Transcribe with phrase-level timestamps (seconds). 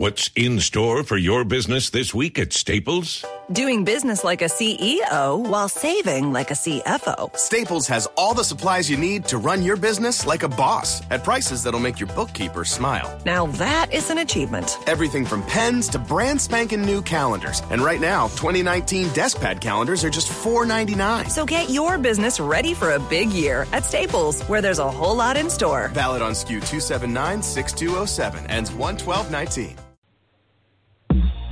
[0.00, 3.22] What's in store for your business this week at Staples?
[3.52, 7.36] Doing business like a CEO while saving like a CFO.
[7.36, 11.22] Staples has all the supplies you need to run your business like a boss at
[11.22, 13.14] prices that'll make your bookkeeper smile.
[13.26, 14.78] Now that is an achievement.
[14.86, 17.62] Everything from pens to brand spanking new calendars.
[17.70, 21.28] And right now, 2019 DeskPad calendars are just $4.99.
[21.28, 25.16] So get your business ready for a big year at Staples, where there's a whole
[25.16, 25.88] lot in store.
[25.88, 29.76] Valid on SKU 279 6207, ends 11219.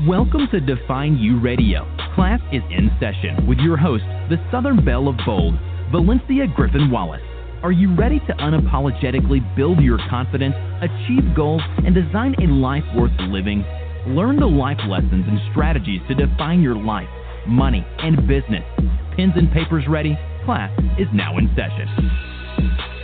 [0.06, 1.82] Welcome to Define U Radio.
[2.14, 5.58] Class is in session with your host, the Southern Belle of Bold,
[5.90, 7.20] Valencia Griffin Wallace.
[7.64, 13.10] Are you ready to unapologetically build your confidence, achieve goals, and design a life worth
[13.18, 13.64] living?
[14.06, 17.08] Learn the life lessons and strategies to define your life,
[17.48, 18.62] money, and business.
[19.16, 20.16] Pens and papers ready?
[20.44, 22.97] Class is now in session.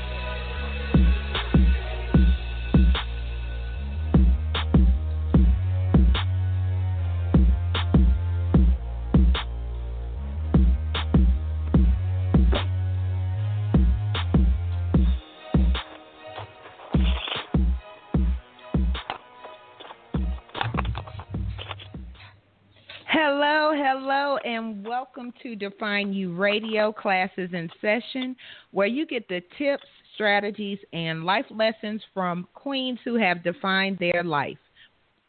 [25.04, 28.34] Welcome to Define U Radio classes in session,
[28.70, 34.24] where you get the tips, strategies, and life lessons from queens who have defined their
[34.24, 34.56] life.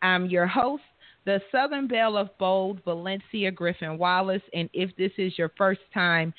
[0.02, 0.84] I'm your host,
[1.26, 6.34] the Southern Belle of Bold, Valencia Griffin Wallace, and if this is your first time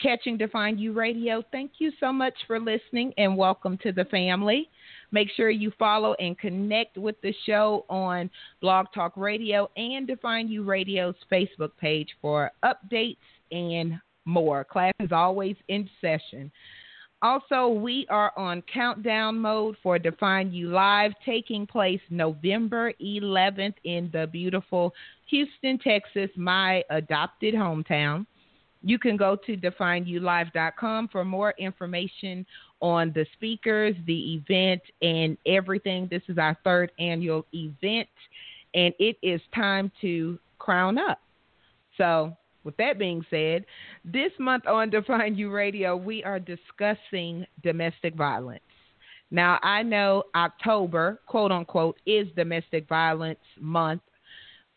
[0.00, 4.70] catching Define U Radio, thank you so much for listening and welcome to the family.
[5.12, 8.30] Make sure you follow and connect with the show on
[8.60, 13.16] Blog Talk Radio and Define U Radio's Facebook page for updates
[13.50, 14.64] and more.
[14.64, 16.50] Class is always in session.
[17.22, 24.08] Also, we are on countdown mode for Define U Live, taking place November 11th in
[24.12, 24.94] the beautiful
[25.26, 28.24] Houston, Texas, my adopted hometown.
[28.82, 32.46] You can go to defineulive.com for more information
[32.80, 36.08] on the speakers, the event, and everything.
[36.10, 38.08] This is our third annual event,
[38.74, 41.20] and it is time to crown up.
[41.96, 43.64] So, with that being said,
[44.04, 48.62] this month on Define U Radio, we are discussing domestic violence.
[49.30, 54.02] Now, I know October, quote unquote, is domestic violence month,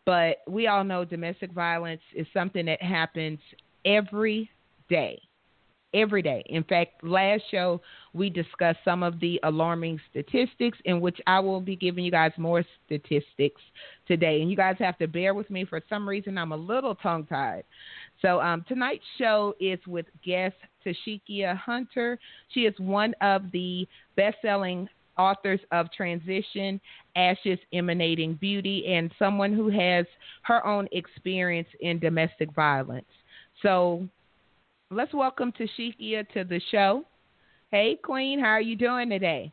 [0.06, 3.40] but we all know domestic violence is something that happens
[3.86, 4.50] every
[4.90, 5.20] day.
[5.94, 6.44] Every day.
[6.48, 7.82] In fact, last show
[8.14, 12.32] we discussed some of the alarming statistics, in which I will be giving you guys
[12.38, 13.62] more statistics
[14.08, 14.42] today.
[14.42, 15.66] And you guys have to bear with me.
[15.66, 17.64] For some reason, I'm a little tongue tied.
[18.22, 20.56] So, um, tonight's show is with guest
[20.86, 22.20] Tasheikya Hunter.
[22.50, 26.82] She is one of the best selling authors of Transition,
[27.16, 30.06] Ashes Emanating Beauty, and someone who has
[30.44, 33.06] her own experience in domestic violence.
[33.62, 34.08] So
[34.94, 37.04] let's welcome Tasheikya to the show.
[37.72, 39.52] Hey, Queen, how are you doing today?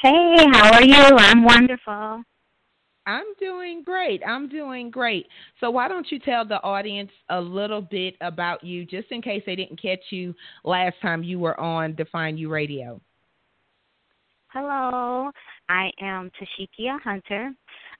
[0.00, 0.94] Hey, how are you?
[0.94, 2.22] I'm wonderful.
[3.06, 4.22] I'm doing great.
[4.26, 5.26] I'm doing great.
[5.60, 9.42] So, why don't you tell the audience a little bit about you, just in case
[9.46, 10.34] they didn't catch you
[10.64, 13.00] last time you were on Define U Radio?
[14.48, 15.30] Hello,
[15.68, 17.52] I am Tasheikya Hunter.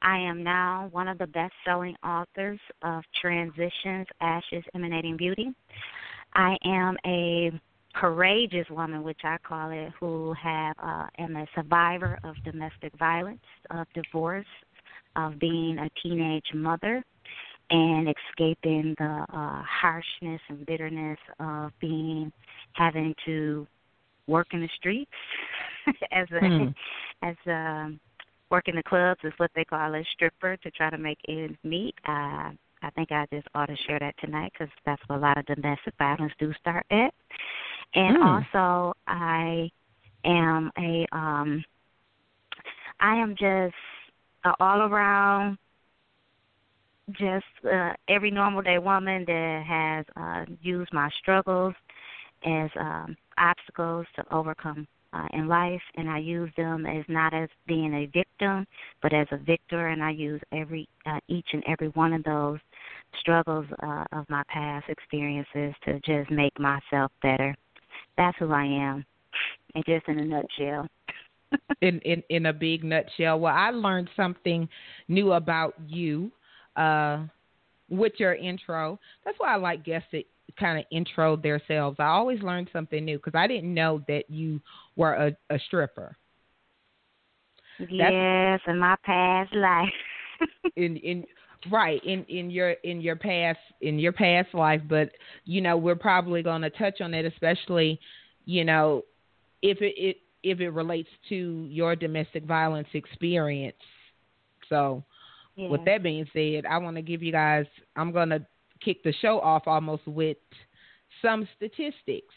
[0.03, 5.53] I am now one of the best selling authors of Transitions Ashes Emanating Beauty.
[6.35, 7.51] I am a
[7.95, 13.43] courageous woman, which I call it, who have uh, am a survivor of domestic violence,
[13.71, 14.47] of divorce,
[15.17, 17.05] of being a teenage mother,
[17.71, 22.33] and escaping the uh, harshness and bitterness of being
[22.73, 23.67] having to
[24.27, 25.11] work in the streets
[26.13, 26.69] as a hmm.
[27.23, 27.91] as a
[28.51, 31.57] work in the clubs is what they call a stripper to try to make ends
[31.65, 31.95] meet.
[32.07, 32.51] Uh,
[32.85, 35.47] I think I just ought to share that tonight because that's where a lot of
[35.47, 37.13] domestic violence do start at.
[37.95, 38.45] And mm.
[38.55, 39.71] also, I
[40.25, 41.65] am a um,
[43.01, 43.75] I am just
[44.45, 45.59] an all around,
[47.13, 51.75] just uh, every normal day woman that has uh, used my struggles
[52.47, 57.49] as um, obstacles to overcome uh, in life, and I use them as not as
[57.67, 58.67] being a victim,
[59.01, 62.59] but as a victor, and I use every uh, each and every one of those
[63.21, 67.55] struggles uh, of my past experiences to just make myself better.
[68.17, 69.05] That's who I am,
[69.75, 70.89] and just in a nutshell.
[71.81, 74.69] in in in a big nutshell, well, I learned something
[75.09, 76.31] new about you
[76.77, 77.25] uh,
[77.89, 78.99] with your intro.
[79.25, 80.25] That's why I like guests that
[80.59, 81.97] kind of intro themselves.
[81.99, 84.61] I always learn something new because I didn't know that you
[84.97, 86.17] were a, a stripper.
[87.91, 89.89] Yes, in my past life.
[90.77, 91.25] in in
[91.71, 95.11] right in in your in your past in your past life but
[95.45, 97.99] you know we're probably going to touch on it especially
[98.45, 99.03] you know
[99.63, 103.77] if it, it if it relates to your domestic violence experience
[104.69, 105.03] so
[105.57, 105.69] yeah.
[105.69, 107.67] with that being said i want to give you guys
[107.97, 108.45] i'm going to
[108.85, 110.37] kick the show off almost with
[111.23, 112.35] some statistics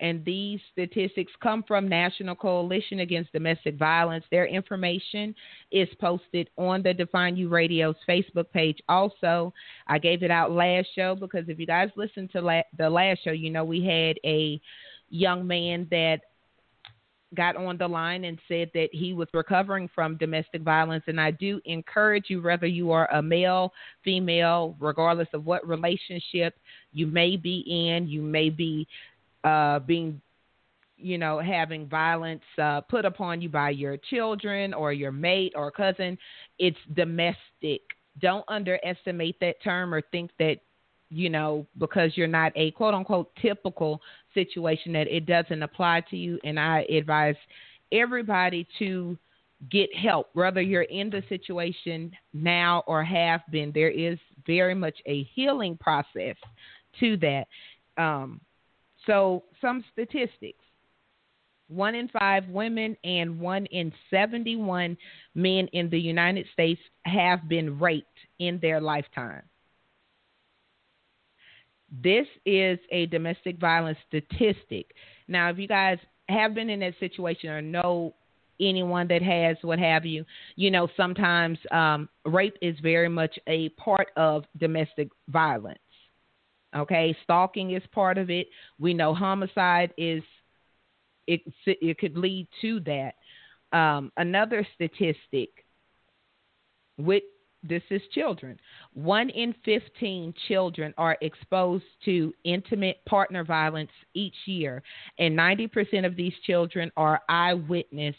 [0.00, 4.24] and these statistics come from National Coalition Against Domestic Violence.
[4.30, 5.34] Their information
[5.72, 8.78] is posted on the Define U Radio's Facebook page.
[8.88, 9.52] Also,
[9.86, 13.24] I gave it out last show because if you guys listened to la- the last
[13.24, 14.60] show, you know we had a
[15.08, 16.20] young man that
[17.34, 21.04] got on the line and said that he was recovering from domestic violence.
[21.06, 23.72] And I do encourage you, whether you are a male,
[24.04, 26.54] female, regardless of what relationship
[26.92, 28.86] you may be in, you may be
[29.44, 30.20] uh, being
[30.96, 35.70] you know, having violence uh, put upon you by your children or your mate or
[35.70, 36.16] cousin,
[36.58, 37.82] it's domestic.
[38.20, 40.56] Don't underestimate that term or think that,
[41.10, 44.00] you know, because you're not a quote unquote typical
[44.32, 46.38] situation that it doesn't apply to you.
[46.44, 47.36] And I advise
[47.92, 49.18] everybody to
[49.70, 53.70] get help, whether you're in the situation now or have been.
[53.72, 56.36] There is very much a healing process
[57.00, 57.46] to that.
[57.98, 58.40] Um,
[59.06, 60.60] so, some statistics
[61.68, 64.96] one in five women and one in 71
[65.34, 68.06] men in the United States have been raped
[68.38, 69.42] in their lifetime.
[72.02, 74.92] This is a domestic violence statistic.
[75.28, 75.98] Now, if you guys
[76.28, 78.14] have been in that situation or know
[78.60, 80.24] anyone that has, what have you,
[80.56, 85.78] you know, sometimes um, rape is very much a part of domestic violence.
[86.76, 88.48] Okay, stalking is part of it.
[88.78, 90.22] We know homicide is
[91.26, 91.40] it.
[91.66, 93.14] It could lead to that.
[93.76, 95.50] Um, another statistic
[96.98, 97.22] with
[97.62, 98.58] this is children.
[98.94, 104.82] One in 15 children are exposed to intimate partner violence each year,
[105.18, 108.14] and 90% of these children are eyewitness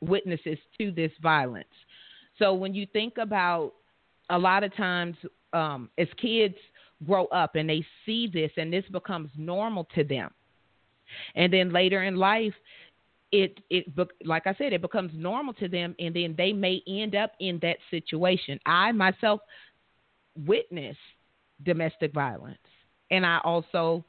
[0.00, 1.68] witnesses to this violence.
[2.38, 3.74] So when you think about
[4.30, 5.16] a lot of times
[5.52, 6.56] um, as kids,
[7.06, 10.30] grow up and they see this and this becomes normal to them.
[11.34, 12.54] And then later in life,
[13.32, 13.86] it it
[14.24, 17.58] like I said, it becomes normal to them, and then they may end up in
[17.62, 18.60] that situation.
[18.66, 19.40] I myself
[20.36, 20.98] witnessed
[21.64, 22.58] domestic violence,
[23.10, 24.04] and I also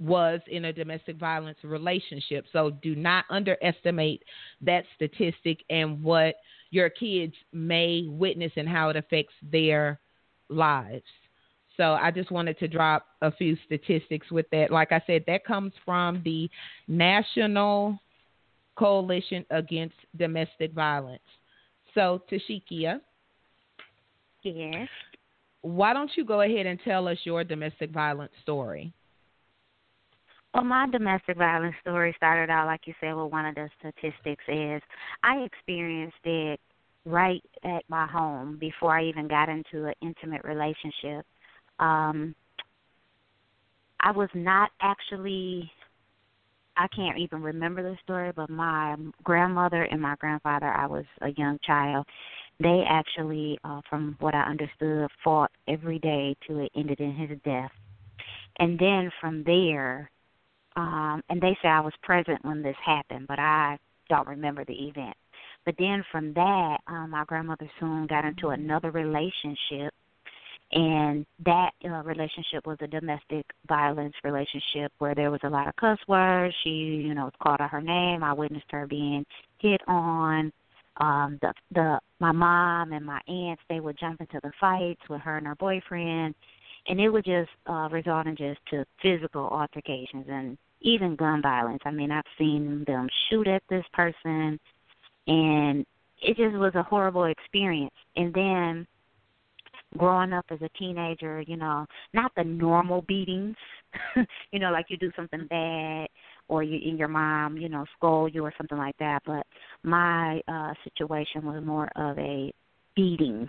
[0.00, 2.46] was in a domestic violence relationship.
[2.52, 4.24] So do not underestimate
[4.60, 6.34] that statistic and what
[6.70, 10.00] your kids may witness and how it affects their
[10.48, 11.04] lives.
[11.76, 14.70] So I just wanted to drop a few statistics with that.
[14.70, 16.50] Like I said, that comes from the
[16.86, 17.98] National
[18.76, 21.22] Coalition Against Domestic Violence.
[21.94, 23.00] So Tasheikya.
[24.42, 24.88] Yes.
[25.62, 28.92] Why don't you go ahead and tell us your domestic violence story?
[30.52, 34.44] Well, my domestic violence story started out, like you said, with one of the statistics
[34.48, 34.82] is
[35.22, 36.60] I experienced it
[37.06, 41.24] right at my home before I even got into an intimate relationship
[41.82, 42.34] um,
[44.00, 45.70] I was not actually
[46.76, 51.28] I can't even remember the story, but my grandmother and my grandfather, I was a
[51.36, 52.06] young child,
[52.60, 57.38] they actually, uh, from what I understood, fought every day till it ended in his
[57.44, 57.70] death.
[58.58, 60.10] And then from there,
[60.76, 63.78] um, and they say I was present when this happened, but I
[64.08, 65.16] don't remember the event.
[65.64, 69.92] But then from that, um, my grandmother soon got into another relationship
[70.72, 75.76] and that uh, relationship was a domestic violence relationship where there was a lot of
[75.76, 76.54] cuss words.
[76.64, 78.24] She, you know, called out her name.
[78.24, 79.24] I witnessed her being
[79.58, 80.52] hit on.
[80.98, 85.22] Um, the the my mom and my aunts they would jump into the fights with
[85.22, 86.34] her and her boyfriend,
[86.88, 91.80] and it would just uh, result in just to physical altercations and even gun violence.
[91.84, 94.58] I mean, I've seen them shoot at this person,
[95.26, 95.86] and
[96.20, 97.94] it just was a horrible experience.
[98.16, 98.86] And then
[99.96, 103.56] growing up as a teenager, you know, not the normal beatings,
[104.52, 106.08] you know, like you do something bad
[106.48, 109.20] or you and your mom, you know, scold you or something like that.
[109.26, 109.46] But
[109.82, 112.52] my uh situation was more of a
[112.96, 113.48] beatings,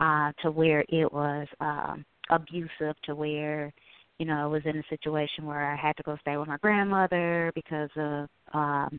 [0.00, 3.72] uh, to where it was um abusive to where,
[4.18, 6.58] you know, I was in a situation where I had to go stay with my
[6.58, 8.98] grandmother because of um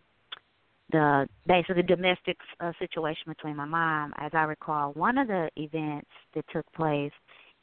[0.91, 4.13] the basically domestic uh, situation between my mom.
[4.17, 7.11] As I recall, one of the events that took place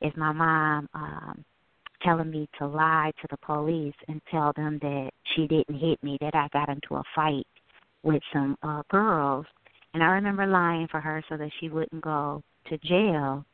[0.00, 1.44] is my mom um
[2.02, 6.18] telling me to lie to the police and tell them that she didn't hit me,
[6.20, 7.46] that I got into a fight
[8.02, 9.46] with some uh girls
[9.94, 13.44] And I remember lying for her so that she wouldn't go to jail.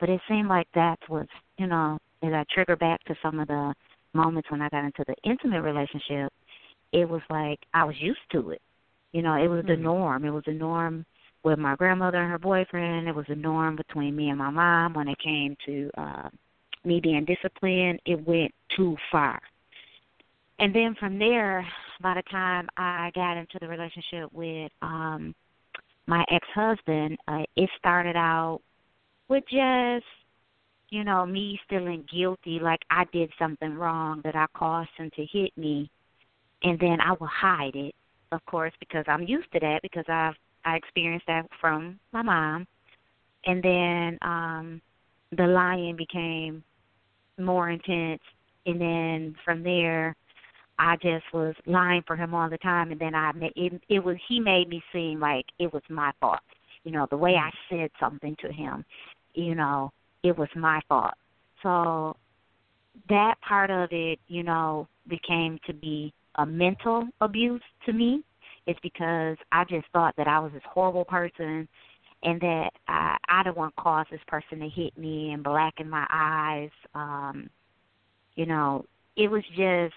[0.00, 1.26] But it seemed like that was,
[1.58, 3.74] you know, as I trigger back to some of the
[4.12, 6.32] moments when I got into the intimate relationship,
[6.92, 8.62] it was like I was used to it.
[9.14, 9.68] You know, it was mm-hmm.
[9.68, 10.24] the norm.
[10.24, 11.06] It was the norm
[11.44, 13.06] with my grandmother and her boyfriend.
[13.06, 16.28] It was the norm between me and my mom when it came to uh
[16.84, 18.00] me being disciplined.
[18.04, 19.40] It went too far.
[20.58, 21.64] And then from there,
[22.02, 25.32] by the time I got into the relationship with um
[26.08, 28.62] my ex husband, uh, it started out
[29.28, 30.04] with just
[30.90, 35.24] you know, me feeling guilty, like I did something wrong that I caused him to
[35.24, 35.90] hit me,
[36.62, 37.94] and then I will hide it,
[38.34, 42.66] of course, because I'm used to that because I've I experienced that from my mom,
[43.46, 44.80] and then um
[45.36, 46.62] the lying became
[47.38, 48.22] more intense,
[48.66, 50.14] and then from there,
[50.78, 54.16] I just was lying for him all the time, and then I it it was
[54.28, 56.40] he made me seem like it was my fault,
[56.84, 58.84] you know, the way I said something to him,
[59.34, 59.90] you know,
[60.22, 61.14] it was my fault.
[61.62, 62.16] So
[63.08, 68.22] that part of it, you know, became to be a mental abuse to me.
[68.66, 71.68] It's because I just thought that I was this horrible person
[72.22, 75.88] and that I I don't want to cause this person to hit me and blacken
[75.88, 76.70] my eyes.
[76.94, 77.50] Um,
[78.36, 78.84] you know,
[79.16, 79.94] it was just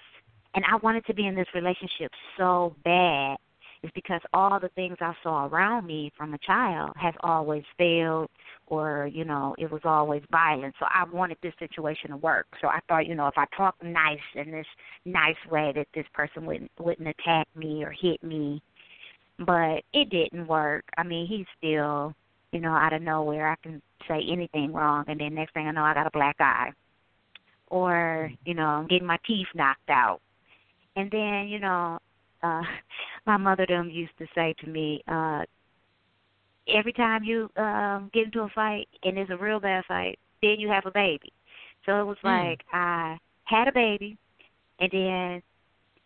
[0.53, 3.37] and I wanted to be in this relationship so bad
[3.83, 8.29] is because all the things I saw around me from a child has always failed
[8.67, 10.75] or, you know, it was always violent.
[10.79, 12.47] So I wanted this situation to work.
[12.61, 14.65] So I thought, you know, if I talk nice in this
[15.05, 18.61] nice way that this person wouldn't wouldn't attack me or hit me.
[19.39, 20.83] But it didn't work.
[20.97, 22.13] I mean, he's still,
[22.51, 25.71] you know, out of nowhere I can say anything wrong and then next thing I
[25.71, 26.71] know I got a black eye.
[27.69, 28.35] Or, mm-hmm.
[28.45, 30.21] you know, I'm getting my teeth knocked out.
[30.95, 31.99] And then, you know,
[32.43, 32.61] uh
[33.25, 35.43] my mother them used to say to me, uh,
[36.67, 40.59] every time you um get into a fight and it's a real bad fight, then
[40.59, 41.31] you have a baby.
[41.85, 42.49] So it was mm.
[42.49, 44.17] like I had a baby
[44.79, 45.41] and then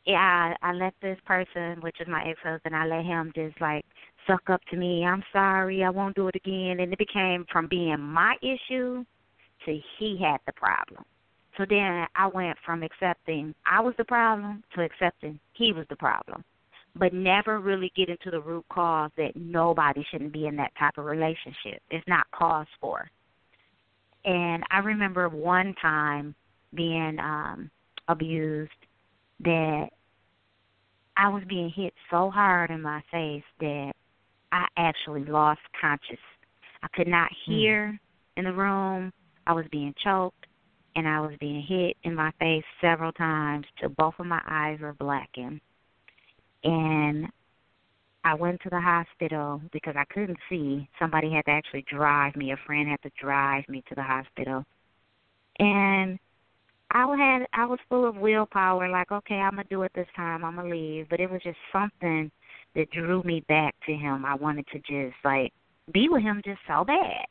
[0.06, 3.60] yeah, I, I let this person, which is my ex husband, I let him just
[3.62, 3.86] like
[4.26, 5.06] suck up to me.
[5.06, 9.04] I'm sorry, I won't do it again and it became from being my issue
[9.66, 11.06] to he had the problem.
[11.58, 15.96] So then I went from accepting I was the problem to accepting he was the
[15.96, 16.44] problem,
[16.96, 20.98] but never really get into the root cause that nobody shouldn't be in that type
[20.98, 21.82] of relationship.
[21.90, 23.10] It's not cause for.
[24.24, 26.36] And I remember one time
[26.74, 27.70] being um
[28.08, 28.72] abused
[29.44, 29.90] that
[31.18, 33.92] I was being hit so hard in my face that
[34.52, 36.18] I actually lost conscious.
[36.84, 37.52] I could not hmm.
[37.52, 38.00] hear mm.
[38.38, 39.12] in the room.
[39.46, 40.46] I was being choked
[40.96, 44.80] and I was being hit in my face several times till both of my eyes
[44.80, 45.62] were blackened.
[46.64, 47.28] And
[48.24, 50.88] I went to the hospital because I couldn't see.
[51.00, 52.52] Somebody had to actually drive me.
[52.52, 54.64] A friend had to drive me to the hospital.
[55.60, 56.20] And
[56.92, 60.44] I had I was full of willpower, like, okay, I'm gonna do it this time,
[60.44, 61.08] I'm gonna leave.
[61.10, 62.30] But it was just something
[62.76, 64.26] that drew me back to him.
[64.26, 65.52] I wanted to just like
[65.94, 67.26] be with him just so bad.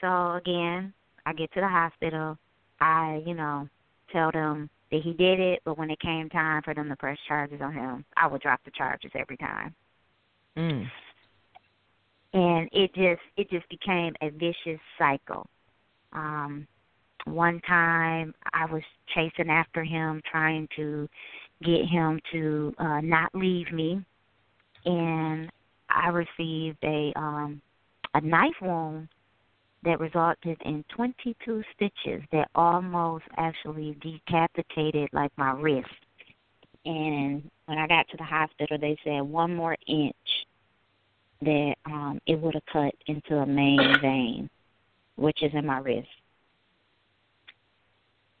[0.00, 0.92] So again,
[1.26, 2.38] I get to the hospital
[2.80, 3.68] I, you know,
[4.12, 7.18] tell them that he did it, but when it came time for them to press
[7.26, 9.74] charges on him, I would drop the charges every time.
[10.56, 10.86] Mm.
[12.32, 15.46] And it just it just became a vicious cycle.
[16.12, 16.66] Um
[17.24, 18.82] one time I was
[19.14, 21.08] chasing after him trying to
[21.62, 24.04] get him to uh not leave me
[24.84, 25.50] and
[25.90, 27.60] I received a um
[28.14, 29.08] a knife wound
[29.86, 35.86] that resulted in 22 stitches that almost actually decapitated like my wrist.
[36.84, 40.14] And when I got to the hospital, they said one more inch
[41.42, 44.50] that um it would have cut into a main vein,
[45.16, 46.08] which is in my wrist.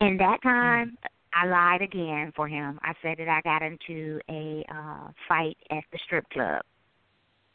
[0.00, 0.98] And that time,
[1.32, 2.80] I lied again for him.
[2.82, 6.62] I said that I got into a uh fight at the strip club.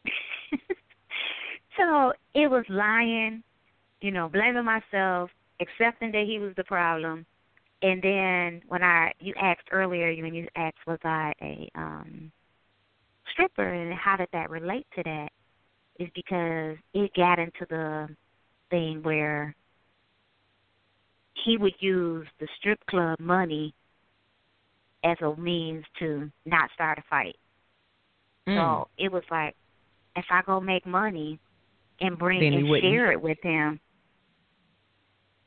[1.77, 3.43] so it was lying
[4.01, 5.29] you know, blaming myself,
[5.60, 7.25] accepting that he was the problem,
[7.81, 12.31] and then when I you asked earlier when you asked was I a um
[13.31, 15.29] stripper and how did that relate to that
[16.00, 18.08] is because it got into the
[18.70, 19.55] thing where
[21.46, 23.74] he would use the strip club money
[25.03, 27.36] as a means to not start a fight.
[28.48, 28.55] Mm.
[28.58, 29.55] So it was like
[30.15, 31.39] if I go make money
[32.00, 33.79] and bring and share it with him,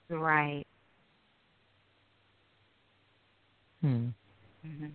[0.09, 0.65] Right.
[3.81, 4.09] Hmm.
[4.67, 4.87] Mm-hmm.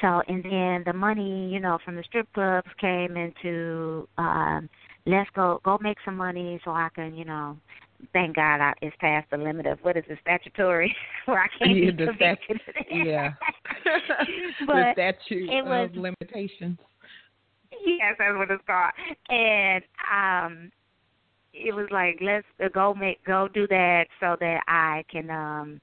[0.00, 4.68] So and then the money, you know, from the strip clubs came into um
[5.06, 7.56] let's go go make some money so I can, you know,
[8.12, 10.94] thank God I, it's past the limit of what is the statutory
[11.26, 12.60] where I can't yeah, be the convicted.
[12.90, 13.34] yeah.
[14.66, 16.78] but the statute it was, of limitations.
[17.84, 18.92] Yes, that's what it's called.
[19.28, 19.82] And
[20.12, 20.70] um
[21.58, 25.80] it was like let's uh, go make go do that so that I can um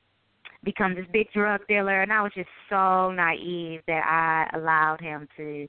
[0.64, 5.28] become this big drug dealer and I was just so naive that I allowed him
[5.38, 5.68] to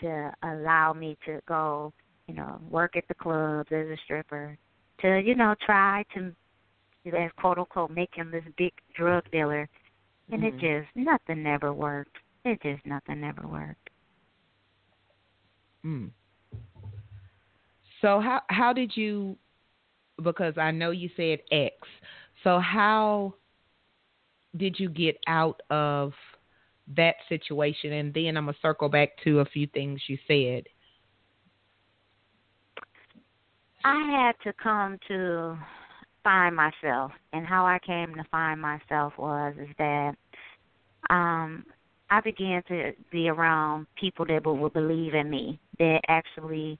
[0.00, 1.92] to allow me to go,
[2.28, 4.56] you know, work at the clubs as a stripper
[5.00, 6.32] to, you know, try to
[7.16, 9.68] as quote unquote make him this big drug dealer
[10.30, 10.64] and mm-hmm.
[10.64, 12.16] it just nothing never worked.
[12.44, 13.90] It just nothing never worked.
[15.84, 16.10] Mm.
[18.00, 19.36] So how how did you
[20.22, 21.74] because I know you said X.
[22.44, 23.34] So how
[24.56, 26.12] did you get out of
[26.96, 27.92] that situation?
[27.92, 30.64] And then I'm gonna circle back to a few things you said.
[33.84, 35.56] I had to come to
[36.24, 40.14] find myself, and how I came to find myself was is that
[41.10, 41.64] um
[42.10, 46.78] I began to be around people that would believe in me, that actually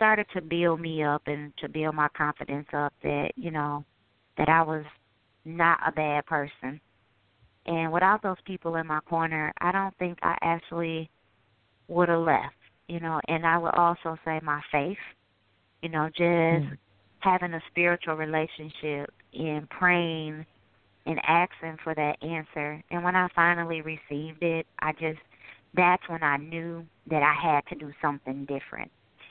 [0.00, 3.84] started to build me up and to build my confidence up that, you know,
[4.38, 4.86] that I was
[5.44, 6.80] not a bad person.
[7.66, 11.10] And without those people in my corner, I don't think I actually
[11.88, 12.54] would have left,
[12.88, 14.96] you know, and I would also say my faith,
[15.82, 16.78] you know, just mm.
[17.18, 20.46] having a spiritual relationship and praying
[21.04, 22.82] and asking for that answer.
[22.90, 25.20] And when I finally received it, I just
[25.74, 28.90] that's when I knew that I had to do something different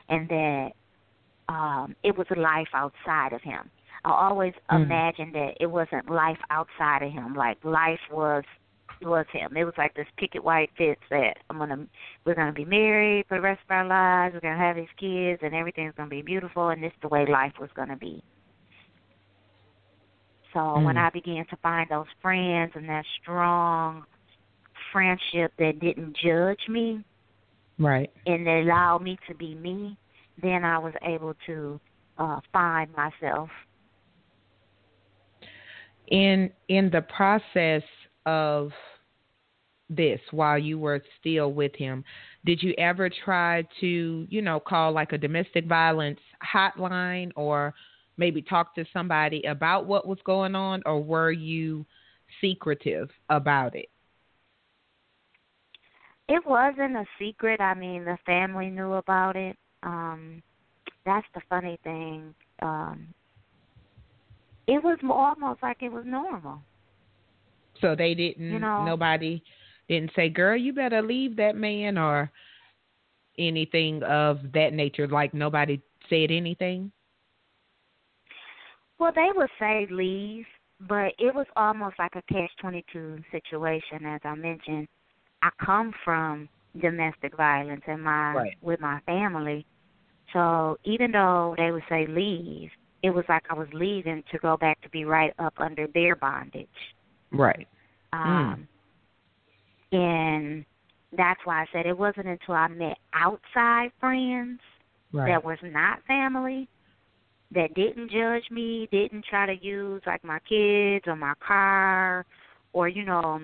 [0.09, 0.69] and that
[1.47, 3.69] um it was life outside of him.
[4.05, 4.83] I always mm.
[4.83, 7.35] imagined that it wasn't life outside of him.
[7.35, 8.43] Like life was
[9.01, 9.55] was him.
[9.55, 11.85] It was like this picket white fits that I'm gonna
[12.25, 15.41] we're gonna be married for the rest of our lives, we're gonna have these kids
[15.43, 18.23] and everything's gonna be beautiful and this is the way life was gonna be.
[20.53, 20.83] So mm.
[20.83, 24.03] when I began to find those friends and that strong
[24.91, 27.03] friendship that didn't judge me,
[27.79, 29.97] right, and they allowed me to be me,
[30.41, 31.79] then I was able to
[32.17, 33.49] uh find myself.
[36.07, 37.83] In in the process
[38.25, 38.71] of
[39.89, 42.03] this while you were still with him,
[42.45, 46.19] did you ever try to, you know, call like a domestic violence
[46.53, 47.73] hotline or
[48.17, 51.85] maybe talk to somebody about what was going on, or were you
[52.41, 53.89] secretive about it?
[56.29, 57.59] It wasn't a secret.
[57.59, 59.57] I mean, the family knew about it.
[59.81, 60.43] Um,
[61.05, 62.35] that's the funny thing.
[62.61, 63.07] Um,
[64.67, 66.61] it was almost like it was normal.
[67.81, 68.51] So they didn't.
[68.51, 69.41] You know, nobody
[69.87, 72.31] didn't say, "Girl, you better leave that man," or
[73.39, 75.07] anything of that nature.
[75.07, 76.91] Like nobody said anything.
[78.99, 80.45] Well, they would say leave,
[80.81, 84.05] but it was almost like a catch twenty two situation.
[84.05, 84.87] As I mentioned,
[85.41, 86.49] I come from
[86.79, 88.57] domestic violence in my right.
[88.61, 89.65] with my family,
[90.33, 92.69] so even though they would say leave,
[93.03, 96.15] it was like I was leaving to go back to be right up under their
[96.15, 96.67] bondage.
[97.31, 97.67] Right.
[98.13, 98.67] Um,
[99.93, 99.97] mm.
[99.97, 100.65] And
[101.17, 104.59] that's why I said it wasn't until I met outside friends
[105.11, 105.29] right.
[105.31, 106.67] that was not family
[107.51, 112.25] that didn't judge me, didn't try to use like my kids or my car
[112.73, 113.41] or you know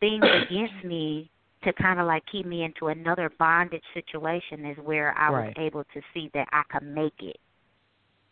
[0.00, 1.30] things against me
[1.64, 5.46] to kind of like keep me into another bondage situation is where I right.
[5.46, 7.36] was able to see that I could make it.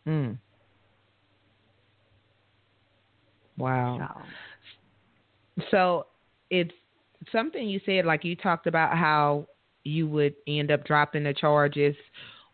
[0.06, 0.38] Mm.
[3.58, 4.22] Wow.
[5.58, 5.64] So.
[5.70, 6.06] so
[6.50, 6.72] it's
[7.32, 9.46] something you said like you talked about how
[9.84, 11.96] you would end up dropping the charges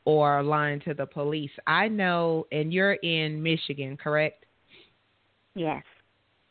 [0.05, 1.51] or lying to the police.
[1.67, 4.47] I know, and you're in Michigan, correct?
[5.55, 5.83] Yes.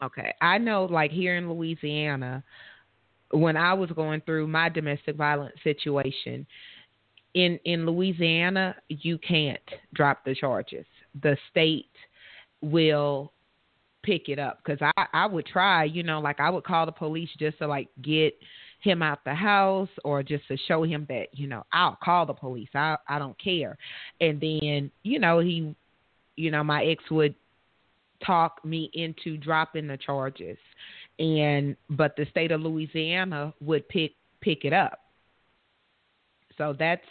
[0.03, 0.33] Okay.
[0.41, 2.43] I know, like here in Louisiana,
[3.31, 6.45] when I was going through my domestic violence situation,
[7.33, 9.61] in in Louisiana, you can't
[9.93, 10.85] drop the charges.
[11.21, 11.91] The state
[12.61, 13.31] will
[14.03, 16.91] pick it up because I I would try, you know, like I would call the
[16.91, 18.33] police just to like get
[18.81, 22.33] him out the house or just to show him that you know I'll call the
[22.33, 22.69] police.
[22.73, 23.77] I I don't care.
[24.19, 25.75] And then you know he,
[26.35, 27.35] you know my ex would
[28.25, 30.57] talk me into dropping the charges,
[31.19, 34.99] and but the state of Louisiana would pick pick it up.
[36.57, 37.05] So that's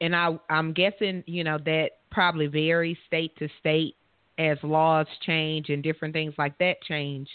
[0.00, 3.96] and I I'm guessing you know that probably varies state to state
[4.38, 7.28] as laws change and different things like that change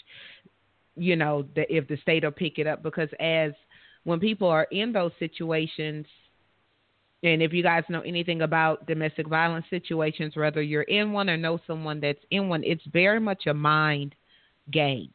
[0.96, 3.52] you know, the, if the state will pick it up because as
[4.04, 6.06] when people are in those situations,
[7.22, 11.36] and if you guys know anything about domestic violence situations, whether you're in one or
[11.36, 14.14] know someone that's in one, it's very much a mind
[14.70, 15.10] game.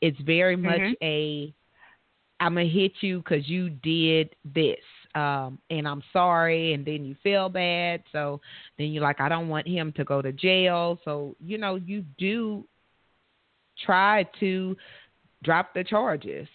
[0.00, 0.96] It's very much Mhm.
[1.02, 1.54] a
[2.40, 4.78] I'm gonna hit you because you did this,
[5.14, 8.02] um, and I'm sorry, and then you feel bad.
[8.12, 8.40] So
[8.78, 10.98] then you're like, I don't want him to go to jail.
[11.04, 12.64] So you know, you do
[13.84, 14.76] try to
[15.42, 16.48] drop the charges.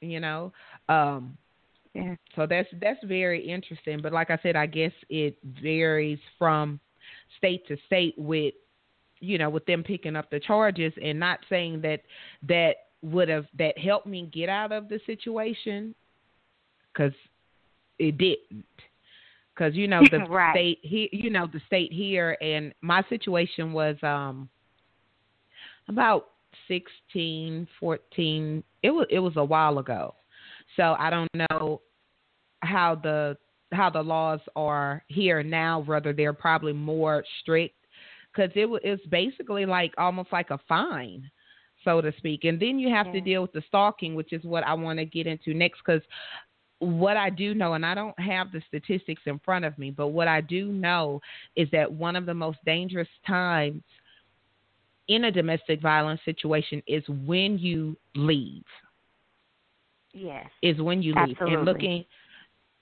[0.00, 0.52] You know,
[0.88, 1.36] um,
[1.94, 2.16] Yeah.
[2.34, 4.00] so that's that's very interesting.
[4.02, 6.80] But like I said, I guess it varies from
[7.38, 8.54] state to state with
[9.20, 12.00] you know with them picking up the charges and not saying that
[12.48, 15.94] that would have that helped me get out of the situation
[16.92, 17.12] because
[17.98, 18.64] it didn't.
[19.54, 20.52] Because you know the Right.
[20.52, 24.48] state he you know the state here and my situation was um
[25.88, 26.30] about
[26.66, 30.14] 16 14 it was it was a while ago
[30.76, 31.80] so i don't know
[32.62, 33.36] how the
[33.72, 37.74] how the laws are here now whether they're probably more strict
[38.32, 41.28] because it was it's basically like almost like a fine
[41.84, 44.64] so to speak and then you have to deal with the stalking which is what
[44.64, 46.02] i want to get into next because
[46.84, 50.08] what I do know, and I don't have the statistics in front of me, but
[50.08, 51.20] what I do know
[51.56, 53.82] is that one of the most dangerous times
[55.08, 58.64] in a domestic violence situation is when you leave.
[60.14, 60.46] Yes.
[60.62, 61.36] Is when you leave.
[61.40, 61.54] Absolutely.
[61.54, 62.04] And looking,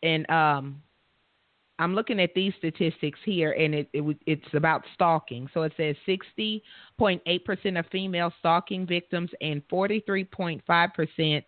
[0.03, 0.83] and um,
[1.79, 5.49] I'm looking at these statistics here, and it, it it's about stalking.
[5.55, 11.45] So it says 60.8 percent of female stalking victims and 43.5 percent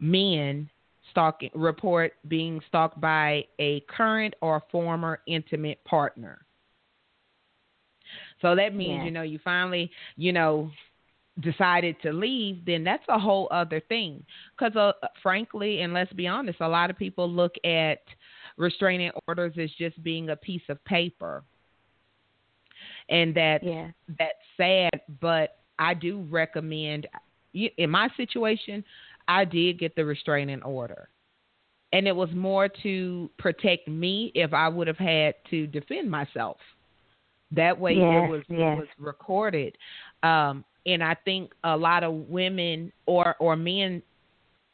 [0.00, 0.68] men
[1.10, 6.44] stalking report being stalked by a current or former intimate partner.
[8.42, 9.04] So that means Yeah.
[9.04, 10.70] you know you finally you know
[11.40, 14.24] decided to leave, then that's a whole other thing.
[14.56, 18.00] Because uh, frankly, and let's be honest, a lot of people look at
[18.56, 21.44] restraining orders as just being a piece of paper,
[23.08, 23.90] and that Yeah.
[24.18, 25.00] that's sad.
[25.20, 27.06] But I do recommend.
[27.54, 28.84] In my situation,
[29.28, 31.08] I did get the restraining order,
[31.92, 36.58] and it was more to protect me if I would have had to defend myself.
[37.52, 38.76] That way, Yes, it was yes.
[38.76, 39.76] it was recorded.
[40.22, 44.02] Um, and I think a lot of women or or men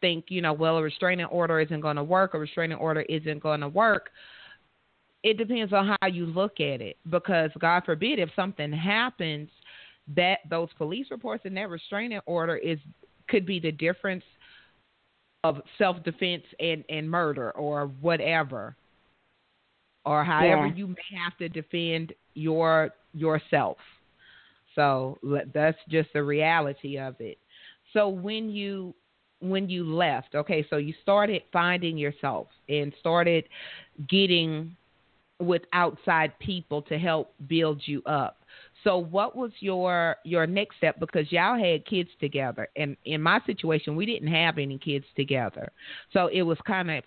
[0.01, 2.35] think, you know, well, a restraining order isn't going to work.
[2.35, 4.11] A restraining order isn't going to work.
[5.23, 9.49] It depends on how you look at it, because God forbid if something happens,
[10.17, 12.79] that those police reports and that restraining order is
[13.29, 14.25] could be the difference
[15.45, 18.77] of self defense and and murder or whatever,
[20.05, 20.75] or however Yeah.
[20.75, 23.79] you may have to defend your yourself.
[24.75, 25.19] So
[25.53, 27.39] that's just the reality of it.
[27.93, 28.95] So when you
[29.41, 33.45] when you left, okay, so you started finding yourself and started
[34.09, 34.77] getting
[35.41, 38.39] with outside people to help build you up.
[38.85, 43.41] So what was your your next step because y'all had kids together and in my
[43.47, 45.71] situation we didn't have any kids together.
[46.13, 47.05] So it was kind of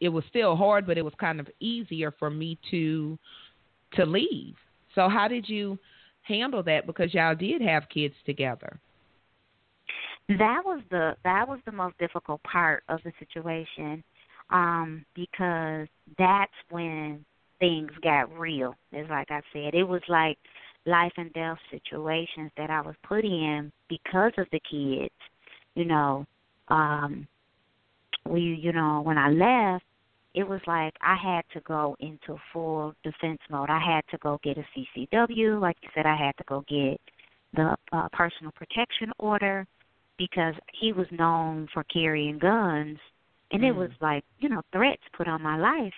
[0.00, 3.18] it was still hard but it was kind of easier for me to
[3.94, 4.56] to leave.
[4.94, 5.78] So how did you
[6.28, 8.78] handle that because y'all did have kids together?
[10.28, 14.04] That was the that was the most difficult part of the situation,
[14.50, 15.88] um, because
[16.18, 17.24] that's when
[17.58, 18.74] things got real.
[18.92, 20.36] It's like I said, it was like
[20.84, 25.14] life and death situations that I was put in because of the kids.
[25.74, 26.26] You know,
[26.68, 27.26] um,
[28.28, 29.84] we you know when I left,
[30.34, 33.70] it was like I had to go into full defense mode.
[33.70, 37.00] I had to go get a CCW, like you said, I had to go get
[37.54, 39.66] the uh, personal protection order
[40.18, 42.98] because he was known for carrying guns
[43.52, 43.78] and it Mm.
[43.78, 45.94] was like you know threats put on my life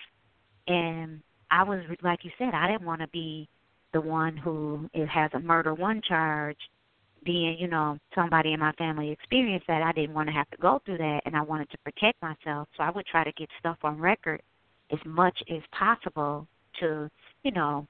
[0.67, 3.47] and i was like you said i didn't want to be
[3.93, 6.57] the one who it has a murder one charge
[7.23, 10.57] being you know somebody in my family experienced that i didn't want to have to
[10.57, 13.49] go through that and i wanted to protect myself so i would try to get
[13.59, 14.41] stuff on record
[14.91, 16.47] as much as possible
[16.79, 17.09] to
[17.43, 17.87] you know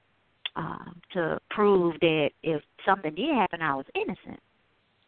[0.54, 4.38] uh, to prove that if something did happen i was innocent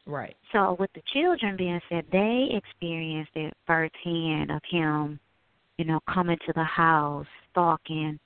[0.07, 0.37] Right.
[0.53, 5.19] so with the children being said, they experienced it firsthand of him,
[5.79, 8.19] you know, coming to the house, stalking,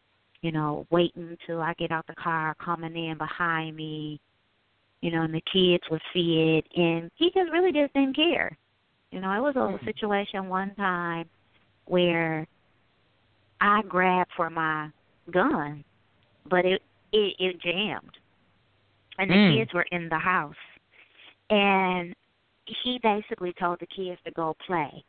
[0.43, 4.21] you know, waiting till I get out the car, coming in behind me,
[5.03, 8.57] you know, and the kids would see it, and he just really just didn't care.
[9.11, 9.85] You know, it was a Mhm.
[9.85, 11.31] situation one time
[11.87, 12.47] where
[13.61, 14.91] I grabbed for my
[15.31, 15.85] gun,
[16.47, 16.83] but it
[17.13, 18.17] it, it jammed,
[19.19, 19.47] and the Mm.
[19.47, 20.55] kids were in the house
[21.51, 22.15] and
[22.67, 25.05] he basically told the kids to go play.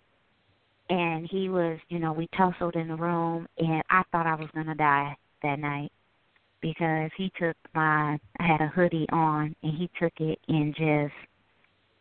[0.90, 4.50] and he was, you know, we tussled in the room, and I thought I was
[4.54, 5.92] gonna die that night
[6.62, 11.14] because he took my, I had a hoodie on, and he took it and just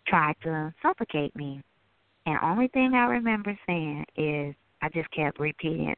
[0.06, 1.62] tried to suffocate me.
[2.26, 5.94] And only thing I remember saying is, I just kept repeating,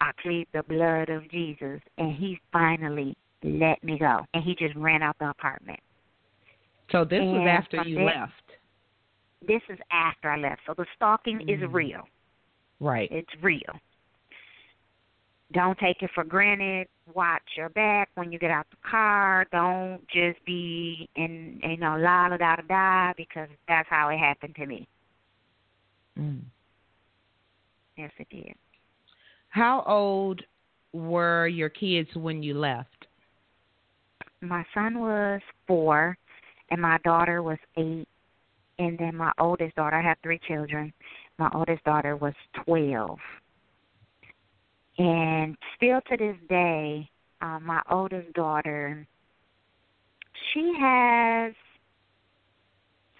[0.00, 4.74] I plead the blood of Jesus, and he finally let me go, and he just
[4.76, 5.80] ran out the apartment.
[6.90, 8.32] So this and was after you this, left.
[9.46, 10.62] This is after I left.
[10.66, 11.54] So the stalking mm.
[11.54, 12.02] is real.
[12.80, 13.08] Right.
[13.10, 13.60] It's real.
[15.52, 16.88] Don't take it for granted.
[17.14, 19.46] Watch your back when you get out the car.
[19.52, 24.56] Don't just be in, you know, la da da da because that's how it happened
[24.56, 24.88] to me.
[26.18, 26.40] Mm.
[27.96, 28.54] Yes, it did.
[29.50, 30.42] How old
[30.92, 32.88] were your kids when you left?
[34.40, 36.16] My son was four,
[36.70, 38.08] and my daughter was eight,
[38.78, 39.96] and then my oldest daughter.
[39.96, 40.92] I have three children.
[41.38, 43.18] My oldest daughter was twelve,
[44.98, 47.08] and still to this day,
[47.40, 49.06] uh, my oldest daughter,
[50.52, 51.52] she has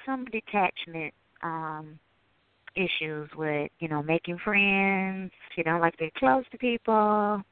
[0.07, 1.99] some detachment um
[2.77, 5.31] issues with, you know, making friends.
[5.55, 7.43] She don't like to be close to people.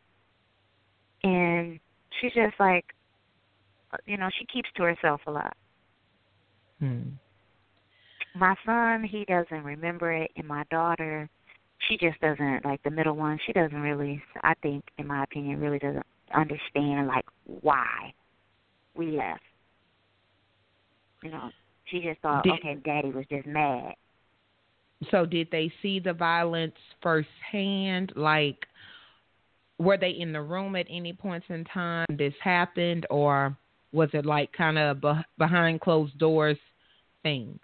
[1.22, 1.78] And
[2.20, 2.84] she's just like
[4.06, 5.56] you know, she keeps to herself a lot.
[6.78, 7.02] Hmm.
[8.34, 11.28] My son, he doesn't remember it, and my daughter,
[11.88, 13.38] she just doesn't like the middle one.
[13.46, 18.12] She doesn't really, I think, in my opinion, really doesn't understand like why
[18.94, 19.42] we left.
[21.22, 21.50] You know,
[21.84, 23.94] she just thought, did, okay, Daddy was just mad.
[25.10, 28.12] So did they see the violence firsthand?
[28.16, 28.66] Like,
[29.78, 33.56] were they in the room at any points in time this happened, or
[33.92, 36.58] was it like kind of be- behind closed doors
[37.22, 37.58] thing?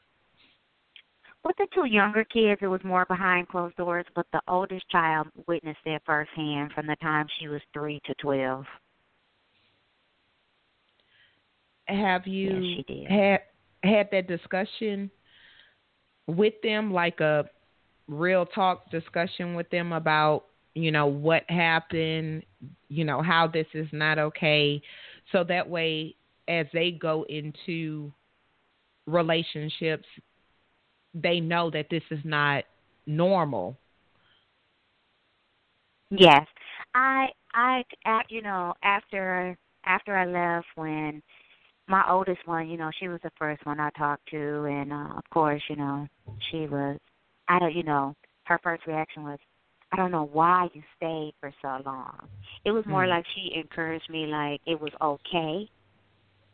[1.44, 5.28] With the two younger kids, it was more behind closed doors, but the oldest child
[5.46, 8.64] witnessed it firsthand from the time she was three to twelve.
[11.86, 13.10] Have you yes, she did.
[13.10, 13.40] had
[13.82, 15.10] had that discussion
[16.26, 17.48] with them, like a
[18.08, 22.44] real talk discussion with them about you know what happened,
[22.88, 24.82] you know how this is not okay,
[25.32, 26.14] so that way
[26.48, 28.12] as they go into
[29.06, 30.06] relationships,
[31.14, 32.64] they know that this is not
[33.06, 33.76] normal.
[36.10, 36.46] Yes,
[36.94, 37.82] I, I,
[38.28, 41.22] you know, after after I left, when
[41.86, 45.16] my oldest one, you know, she was the first one I talked to, and uh,
[45.16, 46.06] of course, you know,
[46.50, 46.98] she was,
[47.48, 49.38] I don't, you know, her first reaction was,
[49.92, 52.28] I don't know why you stayed for so long.
[52.64, 53.10] It was more mm.
[53.10, 55.70] like she encouraged me, like it was okay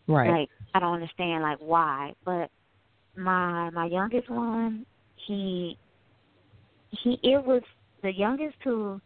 [0.07, 0.31] Right.
[0.31, 2.51] Like I don't understand like why, but
[3.17, 4.87] my my youngest one,
[5.27, 5.79] he
[6.91, 7.63] he it was
[8.03, 9.01] the youngest who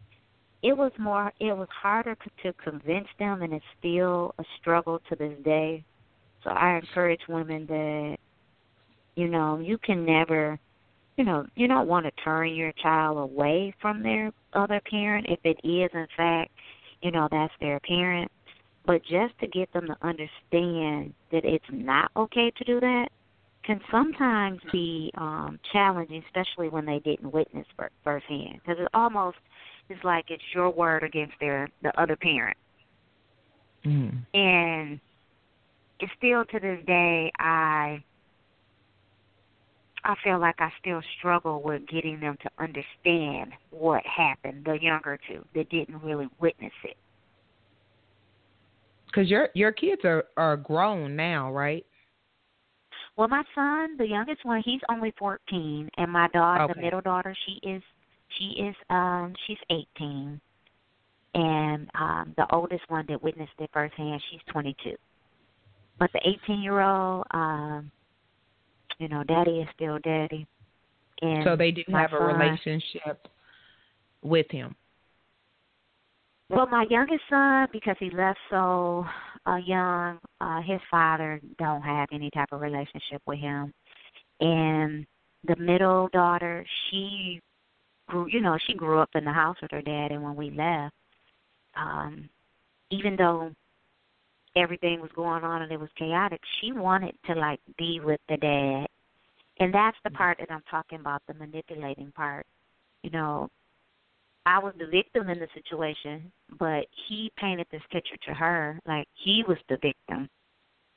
[0.61, 5.15] it was more it was harder to convince them and it's still a struggle to
[5.15, 5.83] this day.
[6.43, 8.17] So I encourage women that
[9.15, 10.59] you know, you can never
[11.17, 15.39] you know, you don't want to turn your child away from their other parent if
[15.43, 16.51] it is in fact,
[17.01, 18.31] you know, that's their parent.
[18.85, 23.09] But just to get them to understand that it's not okay to do that
[23.65, 27.67] can sometimes be um challenging, especially when they didn't witness
[28.03, 28.59] firsthand.
[28.65, 29.37] Because it almost
[29.89, 32.57] is like it's your word against their the other parent.
[33.85, 34.25] Mm.
[34.33, 34.99] And
[35.99, 38.03] it's still to this day I
[40.03, 45.19] I feel like I still struggle with getting them to understand what happened, the younger
[45.27, 46.95] two that didn't really witness it
[49.09, 51.85] because your your kids are are grown now, right?
[53.19, 56.73] Well, my son, the youngest one, he's only fourteen, and my daughter, okay.
[56.73, 57.83] the middle daughter, she is
[58.37, 60.39] she is um she's eighteen,
[61.33, 64.95] and um the oldest one that witnessed it firsthand, she's twenty two.
[65.99, 67.91] But the eighteen year old, um,
[68.99, 70.47] you know, daddy is still daddy.
[71.21, 73.27] And so they do have son, a relationship
[74.21, 74.77] with him.
[76.49, 79.05] Well, my youngest son, because he left so
[79.49, 83.73] uh, young, uh, his father don't have any type of relationship with him,
[84.39, 85.05] and
[85.47, 87.41] the middle daughter, she
[88.07, 90.51] grew, you know, she grew up in the house with her dad, and when we
[90.51, 90.93] left,
[91.75, 92.29] um,
[92.91, 93.51] even though
[94.55, 98.37] everything was going on and it was chaotic, she wanted to like be with the
[98.37, 98.87] dad,
[99.59, 102.45] and that's the part that I'm talking about, the manipulating part.
[103.03, 103.49] You know,
[104.45, 109.07] I was the victim in the situation, but he painted this picture to her like
[109.13, 110.29] he was the victim.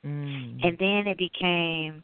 [0.05, 0.65] Mm.
[0.65, 2.03] And then it became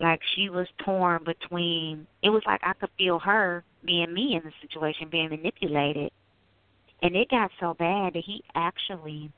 [0.00, 4.42] like she was torn between it was like I could feel her being me in
[4.44, 6.10] the situation, being manipulated.
[7.02, 9.30] And it got so bad that he actually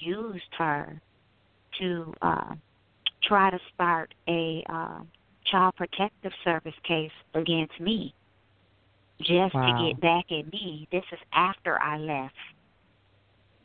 [0.00, 1.00] used her
[1.78, 2.54] to uh,
[3.22, 5.00] try to start a uh,
[5.44, 8.14] child protective service case against me
[9.20, 9.78] just wow.
[9.78, 10.88] to get back at me.
[10.90, 12.34] This is after I left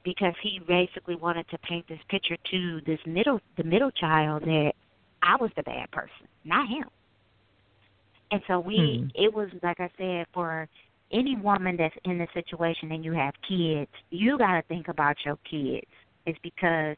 [0.04, 4.74] because he basically wanted to paint this picture to this middle the middle child that
[5.22, 6.86] I was the bad person, not him.
[8.32, 9.08] And so we hmm.
[9.16, 10.68] it was like I said for
[11.12, 15.18] any woman that's in the situation and you have kids, you got to think about
[15.26, 15.88] your kids.
[16.26, 16.96] It's because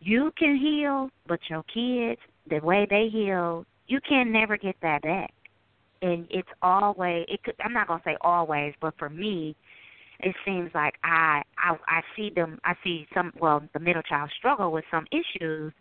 [0.00, 5.02] you can heal, but your kids, the way they heal, you can never get that
[5.02, 5.32] back.
[6.02, 9.56] And it's always it could I'm not going to say always, but for me,
[10.20, 14.30] it seems like I I I see them I see some well, the middle child
[14.38, 15.72] struggle with some issues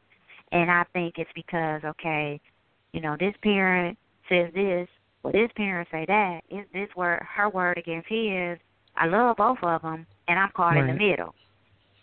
[0.51, 2.39] and I think it's because okay,
[2.93, 3.97] you know, this parent
[4.29, 4.87] says this,
[5.23, 6.41] well this parent say that.
[6.49, 8.57] Is this word her word against his?
[8.95, 10.79] I love both of them and I'm caught right.
[10.79, 11.35] in the middle.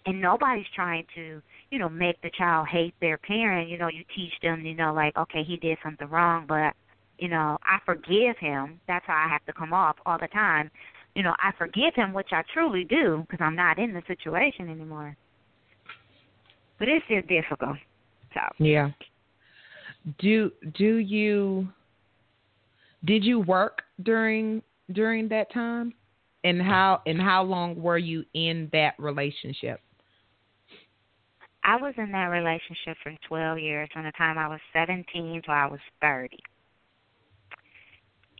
[0.06, 1.40] And nobody's trying to
[1.74, 3.68] you know, make the child hate their parent.
[3.68, 6.72] You know, you teach them, you know, like, okay, he did something wrong, but,
[7.18, 8.80] you know, I forgive him.
[8.88, 10.70] That's how I have to come off all the time.
[11.14, 14.68] You know, I forgive him, which I truly do because I'm not in the situation
[14.68, 15.16] anymore.
[16.78, 17.76] But it's still difficult.
[18.34, 18.40] So.
[18.58, 18.90] Yeah.
[20.18, 21.68] Do do you
[23.04, 25.94] did you work during during that time?
[26.42, 29.80] And how and how long were you in that relationship?
[31.64, 35.54] I was in that relationship for 12 years from the time I was 17 till
[35.54, 36.38] I was 30.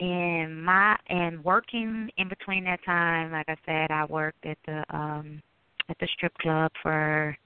[0.05, 4.85] And my and working in between that time, like I said, I worked at the
[4.95, 5.41] um
[5.89, 7.37] at the strip club for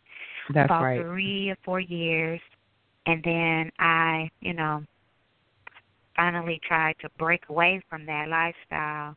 [0.52, 1.00] That's about right.
[1.00, 2.40] three or four years,
[3.06, 4.82] and then I, you know,
[6.16, 9.14] finally tried to break away from that lifestyle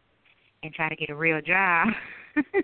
[0.62, 1.88] and try to get a real job.
[2.36, 2.62] so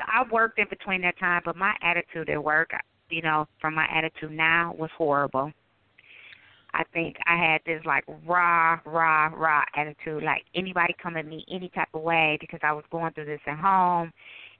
[0.00, 2.70] I worked in between that time, but my attitude at work,
[3.08, 5.52] you know, from my attitude now was horrible.
[6.74, 10.22] I think I had this like rah, rah, rah attitude.
[10.22, 13.40] Like anybody come at me any type of way because I was going through this
[13.46, 14.12] at home,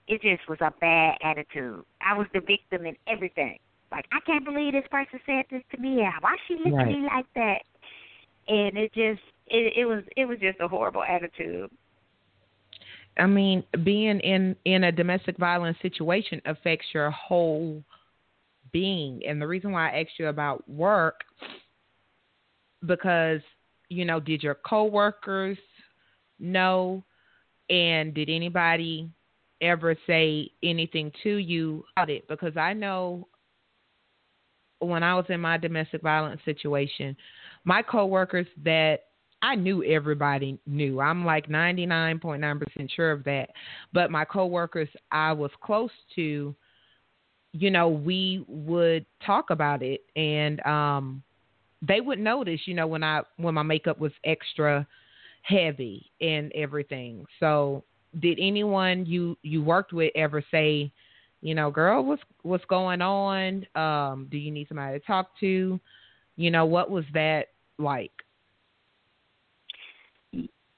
[0.06, 1.84] it just was a bad attitude.
[2.00, 3.58] I was the victim in everything.
[3.90, 6.02] Like I can't believe this person said this to me.
[6.20, 6.88] Why she look right.
[6.88, 7.62] at me like that?
[8.48, 11.70] And it just it, it was it was just a horrible attitude.
[13.18, 17.82] I mean, being in in a domestic violence situation affects your whole
[18.72, 19.20] being.
[19.26, 21.24] And the reason why I asked you about work
[22.86, 23.40] because
[23.88, 25.58] you know, did your coworkers
[26.38, 27.02] know
[27.70, 29.10] and did anybody
[29.60, 33.26] ever say anything to you about it because I know
[34.80, 37.16] when I was in my domestic violence situation,
[37.64, 39.00] my coworkers that
[39.42, 41.00] I knew everybody knew.
[41.00, 43.50] I'm like 99.9% sure of that.
[43.92, 46.54] But my coworkers I was close to,
[47.52, 51.22] you know, we would talk about it and um
[51.80, 54.86] they would notice, you know, when I when my makeup was extra
[55.42, 57.24] heavy and everything.
[57.40, 57.84] So,
[58.20, 60.90] did anyone you you worked with ever say,
[61.40, 63.66] you know, girl, what's what's going on?
[63.74, 65.78] Um, do you need somebody to talk to?
[66.36, 68.12] You know, what was that like?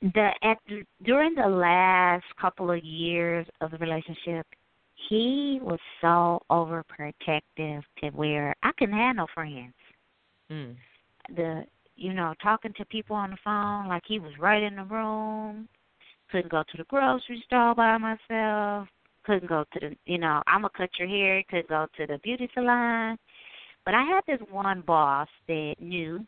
[0.03, 0.59] the at
[1.05, 4.47] during the last couple of years of the relationship,
[5.09, 9.75] he was so overprotective to where I couldn't have no friends.
[10.51, 10.77] Mm.
[11.37, 11.65] The
[11.97, 15.69] you know talking to people on the phone like he was right in the room.
[16.31, 18.89] Couldn't go to the grocery store by myself.
[19.25, 21.43] Couldn't go to the you know I'm gonna cut your hair.
[21.49, 23.19] Couldn't go to the beauty salon.
[23.85, 26.25] But I had this one boss that knew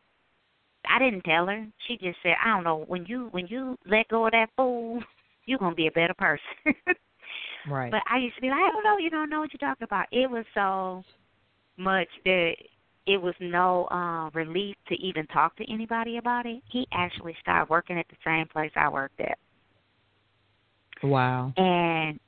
[0.89, 1.67] I didn't tell her.
[1.87, 5.03] She just said, I don't know, when you when you let go of that fool,
[5.47, 6.45] you're gonna be a better person.
[7.71, 7.91] right.
[7.91, 9.85] But I used to be like, I don't know, you don't know what you're talking
[9.85, 10.07] about.
[10.13, 11.03] It was so
[11.77, 12.55] much that
[13.07, 16.63] it was no uh relief to even talk to anybody about it.
[16.71, 19.39] He actually started working at the same place I worked at.
[21.03, 21.53] Wow.
[21.57, 22.21] And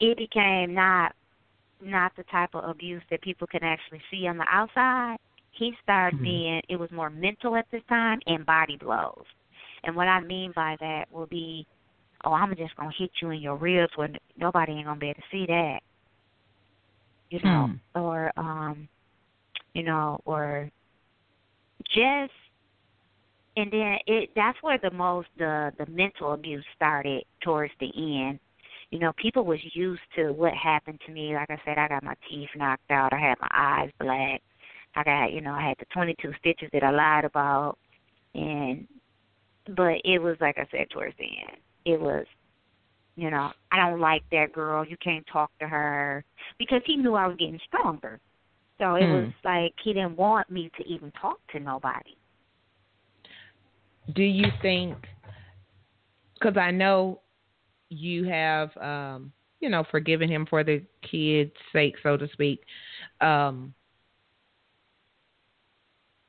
[0.00, 1.14] it became not
[1.80, 5.18] not the type of abuse that people can actually see on the outside
[5.58, 6.24] he started mm-hmm.
[6.24, 9.24] being it was more mental at this time and body blows.
[9.84, 11.66] And what I mean by that will be,
[12.24, 15.20] oh, I'm just gonna hit you in your ribs when nobody ain't gonna be able
[15.20, 15.80] to see that.
[17.30, 18.00] You know, hmm.
[18.00, 18.88] or um,
[19.76, 20.70] you know, or
[21.94, 22.32] just
[23.58, 28.40] and then it that's where the most the the mental abuse started towards the end.
[28.90, 31.34] You know, people was used to what happened to me.
[31.34, 33.12] Like I said, I got my teeth knocked out.
[33.12, 34.40] I had my eyes black.
[34.94, 37.76] I got, you know, I had the 22 stitches that I lied about,
[38.34, 38.86] and
[39.76, 41.58] but it was like I said towards the end.
[41.84, 42.24] It was,
[43.16, 44.86] you know, I don't like that girl.
[44.86, 46.24] You can't talk to her
[46.58, 48.20] because he knew I was getting stronger.
[48.78, 49.48] So it was Hmm.
[49.48, 52.16] like he didn't want me to even talk to nobody.
[54.14, 54.96] Do you think?
[56.34, 57.20] Because I know
[57.88, 62.60] you have, um, you know, forgiven him for the kid's sake, so to speak.
[63.20, 63.72] Um,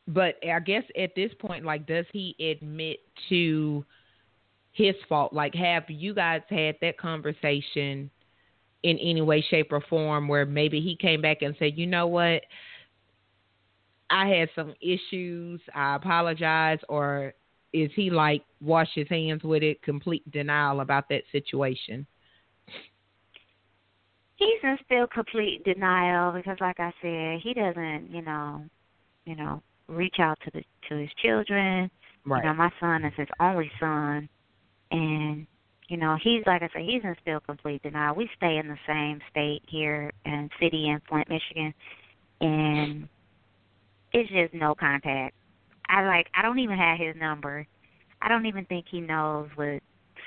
[0.08, 3.86] but I guess at this point, like, does he admit to
[4.72, 5.34] his fault?
[5.34, 8.10] Like, have you guys had that conversation
[8.84, 12.07] in any way, shape, or form where maybe he came back and said, you know
[12.07, 12.41] what?
[14.09, 15.59] I had some issues.
[15.73, 16.80] I apologize.
[16.88, 17.34] Or
[17.73, 22.05] is he like wash his hands with it, complete denial about that situation?
[24.36, 28.63] He's in still complete denial because, like I said, he doesn't, you know,
[29.25, 31.89] you know, reach out to the to his children.
[32.23, 32.43] Right.
[32.43, 34.30] You know, my son is his only son,
[34.91, 35.47] and
[35.88, 38.16] you know, he's like I said, he's in still complete denial.
[38.16, 41.74] We stay in the same state here and city in Flint, Michigan,
[42.42, 43.08] and
[44.12, 45.36] it's just no contact.
[45.90, 47.66] I like I don't even have his number.
[48.22, 49.82] I don't even think he knows what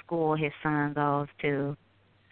[0.04, 1.76] school his son goes to.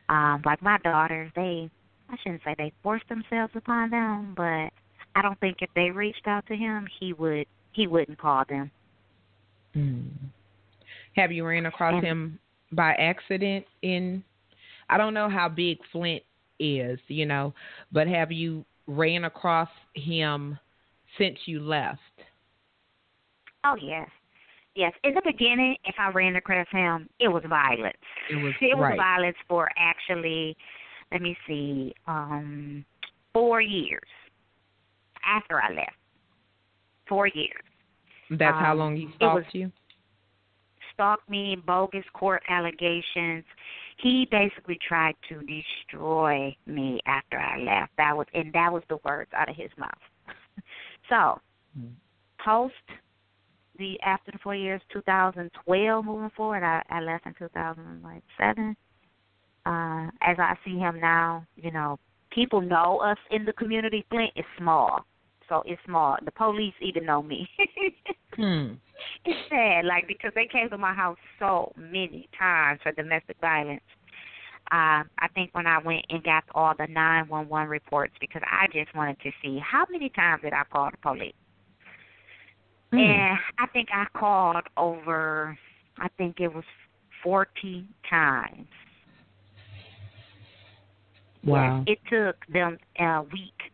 [0.08, 1.70] Um, like my daughters, they
[2.08, 4.70] I shouldn't say they forced themselves upon them, but
[5.14, 8.70] I don't think if they reached out to him, he would he wouldn't call them.
[9.74, 10.06] Hmm.
[11.16, 12.38] Have you ran across And- him
[12.72, 14.22] by accident in?
[14.88, 16.22] I don't know how big Flint
[16.58, 17.54] is, you know,
[17.92, 20.58] but have you ran across him
[21.18, 22.00] since you left?
[23.64, 24.08] Oh yes.
[24.74, 24.92] Yes.
[25.02, 27.96] In the beginning, if I ran across him, it was violence.
[28.30, 28.96] It was It was right.
[28.96, 30.56] violence for actually,
[31.10, 32.84] let me see, um,
[33.32, 34.08] four years
[35.26, 35.96] after I left.
[37.08, 37.62] Four years.
[38.30, 39.72] That's how um, long he stalked was- you.
[40.98, 43.44] Stalked me, bogus court allegations.
[44.02, 47.92] He basically tried to destroy me after I left.
[47.98, 49.92] That was, and that was the words out of his mouth.
[51.08, 51.40] so,
[51.78, 51.92] Hmm.
[52.44, 52.74] post
[53.78, 58.76] the after the four years, 2012, moving forward, I, I left in 2007.
[59.66, 61.98] Uh, as I see him now, you know,
[62.32, 64.04] people know us in the community.
[64.10, 65.04] Flint is small,
[65.48, 66.16] so it's small.
[66.24, 67.48] The police even know me.
[68.38, 68.74] Hmm.
[69.24, 73.82] it's sad, like because they came to my house so many times for domestic violence.
[74.70, 78.94] Uh, I think when I went and got all the 911 reports because I just
[78.94, 81.34] wanted to see how many times did I call the police.
[82.92, 82.98] Hmm.
[82.98, 85.58] And I think I called over,
[85.98, 86.64] I think it was
[87.24, 88.68] 40 times.
[91.44, 91.82] Wow.
[91.86, 93.72] It took them a week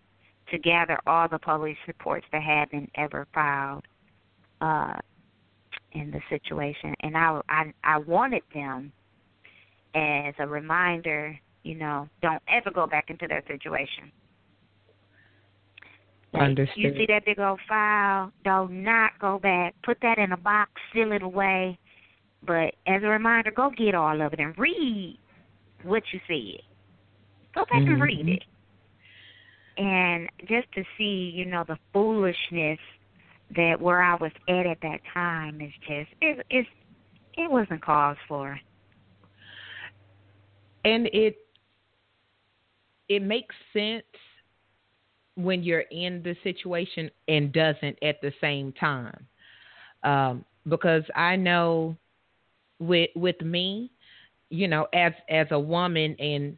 [0.52, 3.84] to gather all the police reports that had been ever filed
[4.64, 4.94] uh,
[5.92, 8.92] in the situation, and I, I I wanted them
[9.94, 11.38] as a reminder.
[11.62, 14.12] You know, don't ever go back into that situation.
[16.34, 16.76] Understood.
[16.76, 18.32] You see that big old file?
[18.44, 19.74] Do not go back.
[19.84, 21.78] Put that in a box, seal it away.
[22.46, 25.18] But as a reminder, go get all of it and read
[25.84, 26.60] what you see.
[27.54, 28.42] Go back and read it.
[29.76, 32.78] And just to see, you know, the foolishness
[33.56, 36.68] that where I was at at that time is just it it's
[37.36, 38.58] it wasn't cause for.
[40.84, 41.36] and it
[43.08, 44.04] it makes sense
[45.36, 49.26] when you're in the situation and doesn't at the same time
[50.04, 51.96] um, because i know
[52.78, 53.90] with with me
[54.50, 56.56] you know as as a woman and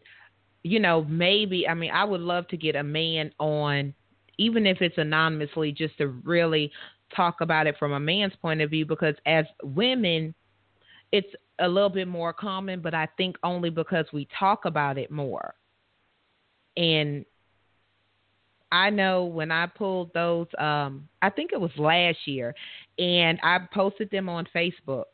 [0.62, 3.94] you know maybe i mean i would love to get a man on
[4.38, 6.70] even if it's anonymously just to really
[7.14, 10.34] talk about it from a man's point of view because as women
[11.12, 15.10] it's a little bit more common, but I think only because we talk about it
[15.10, 15.54] more.
[16.76, 17.24] And
[18.72, 22.54] I know when I pulled those, um, I think it was last year,
[22.98, 25.04] and I posted them on Facebook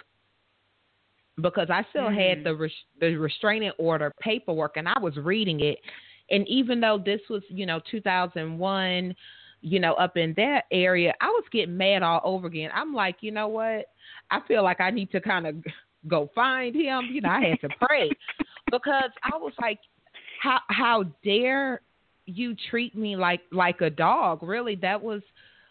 [1.40, 2.44] because I still had Mhm.
[2.44, 5.78] the res- the restraining order paperwork, and I was reading it.
[6.30, 9.14] And even though this was, you know, 2001,
[9.60, 12.70] you know, up in that area, I was getting mad all over again.
[12.74, 13.86] I'm like, you know what?
[14.30, 15.56] I feel like I need to kind of
[16.08, 17.08] go find him.
[17.12, 18.10] You know, I had to pray
[18.70, 19.78] because I was like,
[20.42, 21.80] how how dare
[22.26, 24.42] you treat me like like a dog?
[24.42, 25.22] Really, that was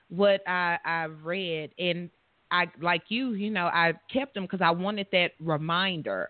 [0.10, 2.10] what I I read, and
[2.52, 3.34] I like you.
[3.34, 6.30] You know, I kept them because I wanted that reminder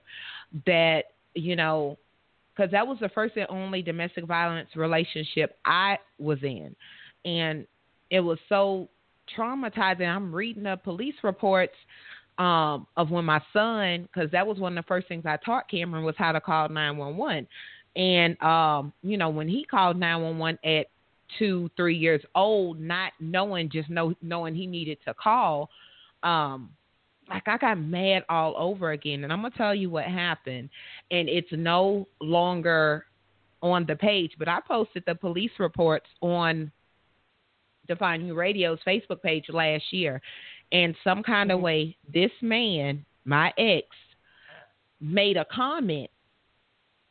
[0.66, 1.04] that
[1.36, 1.98] you know
[2.56, 6.76] because that was the first and only domestic violence relationship I was in,
[7.26, 7.66] and
[8.10, 8.90] it was so
[9.38, 10.08] traumatizing.
[10.08, 11.74] I'm reading the police reports
[12.38, 15.70] um, of when my son, because that was one of the first things I taught
[15.70, 17.48] Cameron was how to call 911.
[17.96, 20.88] And, um, you know, when he called 911 at
[21.38, 25.70] two, three years old, not knowing, just know, knowing he needed to call,
[26.24, 26.72] um,
[27.34, 29.24] like I got mad all over again.
[29.24, 30.70] And I'm going to tell you what happened.
[31.10, 33.06] And it's no longer
[33.62, 36.72] on the page, but I posted the police reports on
[37.88, 40.22] Define U Radio's Facebook page last year.
[40.72, 41.66] And some kind of mm-hmm.
[41.66, 43.88] way, this man, my ex,
[45.00, 46.10] made a comment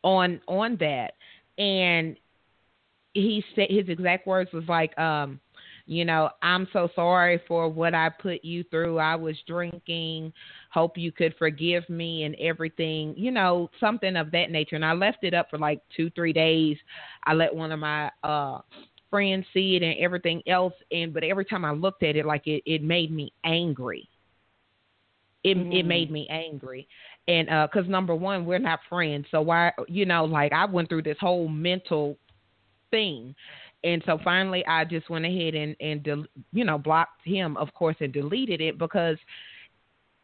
[0.03, 1.12] on on that,
[1.59, 2.16] and
[3.12, 5.41] he said his exact words was like, um,
[5.91, 9.01] you know, I'm so sorry for what I put you through.
[9.01, 10.32] I was drinking.
[10.72, 14.76] Hope you could forgive me and everything, you know, something of that nature.
[14.76, 16.76] And I left it up for like two, three days.
[17.24, 18.61] I let one of my uh
[19.11, 22.47] friends see it and everything else and but every time I looked at it like
[22.47, 24.09] it, it made me angry.
[25.43, 25.72] It mm-hmm.
[25.72, 26.86] it made me angry.
[27.26, 29.26] And uh cuz number 1 we're not friends.
[29.32, 32.16] So why you know like I went through this whole mental
[32.93, 33.34] thing.
[33.83, 37.97] And so finally I just went ahead and and you know blocked him of course
[38.01, 39.16] and deleted it because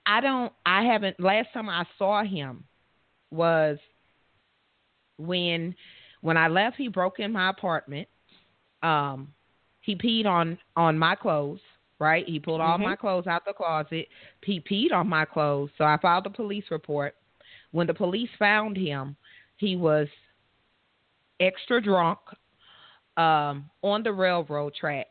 [0.05, 2.65] I don't I haven't last time I saw him
[3.31, 3.79] was
[5.19, 5.75] when
[6.21, 8.09] when I left he broke in my apartment
[8.83, 9.29] um,
[9.81, 11.61] he peed on on my clothes.
[11.99, 12.91] Right, he pulled all mm-hmm.
[12.91, 14.09] my clothes out the closet.
[14.45, 17.15] He peed on my clothes, so I filed a police report.
[17.71, 19.17] When the police found him,
[19.57, 20.07] he was
[21.41, 22.19] extra drunk
[23.17, 25.09] um, on the railroad tracks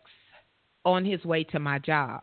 [0.84, 2.22] on his way to my job.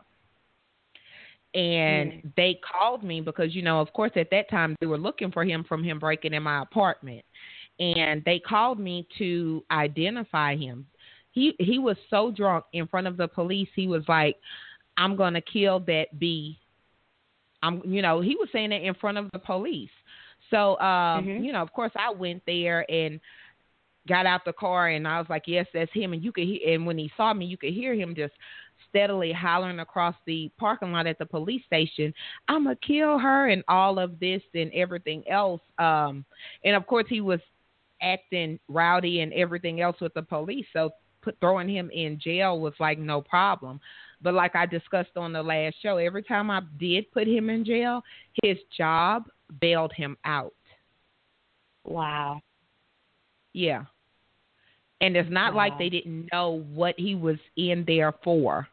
[1.53, 2.35] And mm.
[2.35, 5.43] they called me because, you know, of course, at that time they were looking for
[5.43, 7.23] him from him breaking in my apartment.
[7.79, 10.87] And they called me to identify him
[11.33, 13.67] he he was so drunk in front of the police.
[13.75, 14.37] He was like,
[14.97, 16.59] "I'm gonna kill that bee."
[17.63, 19.89] I'm, you know, he was saying it in front of the police.
[20.49, 21.43] So, um, mm-hmm.
[21.43, 23.19] you know, of course, I went there and
[24.07, 26.73] got out the car, and I was like, "Yes, that's him." And you could, hear,
[26.73, 28.33] and when he saw me, you could hear him just
[28.89, 32.13] steadily hollering across the parking lot at the police station,
[32.47, 35.61] "I'm gonna kill her," and all of this and everything else.
[35.77, 36.25] Um,
[36.63, 37.39] and of course, he was
[38.01, 40.65] acting rowdy and everything else with the police.
[40.73, 40.91] So
[41.21, 43.79] put throwing him in jail was like no problem.
[44.21, 47.65] But like I discussed on the last show, every time I did put him in
[47.65, 48.03] jail,
[48.43, 49.23] his job
[49.61, 50.53] bailed him out.
[51.85, 52.41] Wow.
[53.53, 53.85] Yeah.
[55.03, 58.67] And it's not like they didn't know what he was in there for.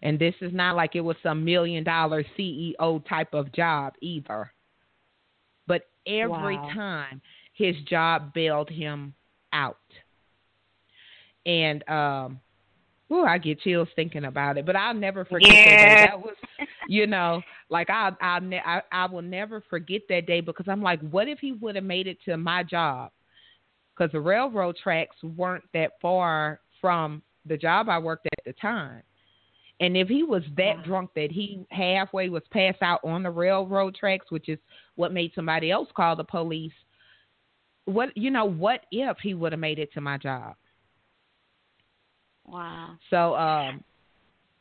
[0.00, 4.50] And this is not like it was some million dollar CEO type of job either.
[5.66, 6.70] But every wow.
[6.74, 7.20] time
[7.52, 9.14] his job bailed him
[9.52, 9.76] out
[11.44, 12.40] and um
[13.12, 15.64] Ooh, I get chills thinking about it, but I'll never forget yeah.
[15.64, 16.06] that day.
[16.06, 16.34] That was,
[16.88, 20.98] you know, like I, I, I, I will never forget that day because I'm like,
[21.10, 23.10] what if he would have made it to my job?
[24.02, 29.00] Because the railroad tracks weren't that far from the job I worked at the time,
[29.78, 33.94] and if he was that drunk that he halfway was passed out on the railroad
[33.94, 34.58] tracks, which is
[34.96, 36.72] what made somebody else call the police.
[37.84, 38.44] What you know?
[38.44, 40.56] What if he would have made it to my job?
[42.44, 42.96] Wow.
[43.08, 43.84] So, um,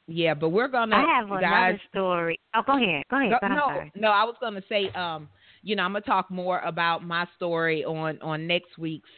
[0.06, 0.98] yeah, but we're gonna.
[0.98, 2.40] I have guys, another story.
[2.54, 3.06] Oh, go ahead.
[3.10, 3.34] Go ahead.
[3.42, 5.28] Go, no, no, I was gonna say, um,
[5.64, 9.10] you know, I'm gonna talk more about my story on on next week's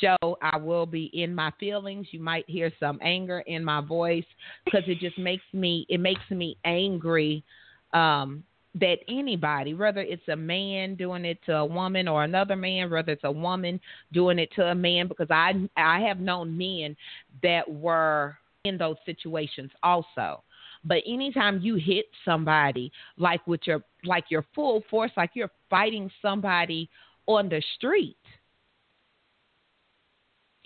[0.00, 0.38] show.
[0.42, 2.08] I will be in my feelings.
[2.10, 4.24] You might hear some anger in my voice
[4.64, 7.44] because it just makes me it makes me angry
[7.92, 12.90] um, that anybody, whether it's a man doing it to a woman or another man,
[12.90, 13.80] whether it's a woman
[14.12, 16.96] doing it to a man, because I I have known men
[17.42, 20.42] that were in those situations also.
[20.84, 26.10] But anytime you hit somebody like with your like your full force, like you're fighting
[26.22, 26.88] somebody
[27.26, 28.16] on the street,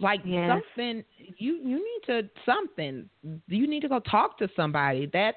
[0.02, 1.04] like something
[1.38, 3.08] you you need to something
[3.46, 5.08] you need to go talk to somebody.
[5.12, 5.36] That's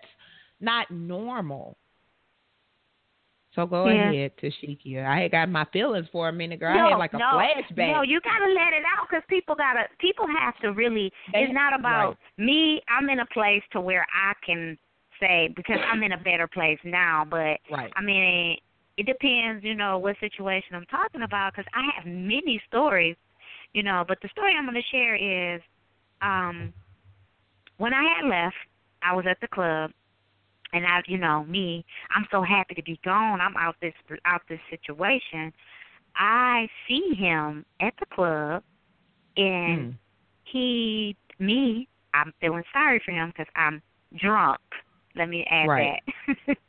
[0.59, 1.78] not normal.
[3.55, 4.11] So go yeah.
[4.11, 5.05] ahead, Tasheikya.
[5.05, 6.76] I had got my feelings for a minute, girl.
[6.76, 7.93] No, I had like a no, flashback.
[7.93, 9.84] No, you gotta let it out because people gotta.
[9.99, 11.11] People have to really.
[11.32, 12.45] They, it's not about right.
[12.45, 12.82] me.
[12.89, 14.78] I'm in a place to where I can
[15.22, 17.26] say because I'm in a better place now.
[17.30, 17.91] But right.
[17.95, 18.57] I mean,
[18.97, 23.16] it depends, you know, what situation I'm talking about because I have many stories,
[23.76, 24.04] you know.
[24.08, 25.62] But the story I'm going to share is,
[26.22, 26.74] um,
[27.78, 28.56] when I had left,
[29.04, 29.92] I was at the club
[30.74, 33.42] and I, you know, me, I'm so happy to be gone.
[33.42, 33.94] I'm out this
[34.26, 35.54] out this situation.
[36.16, 38.64] I see him at the club,
[39.36, 39.98] and mm.
[40.46, 43.82] he, me, I'm feeling sorry for him because I'm
[44.18, 44.62] drunk.
[45.16, 46.02] Let me add right.
[46.48, 46.58] that.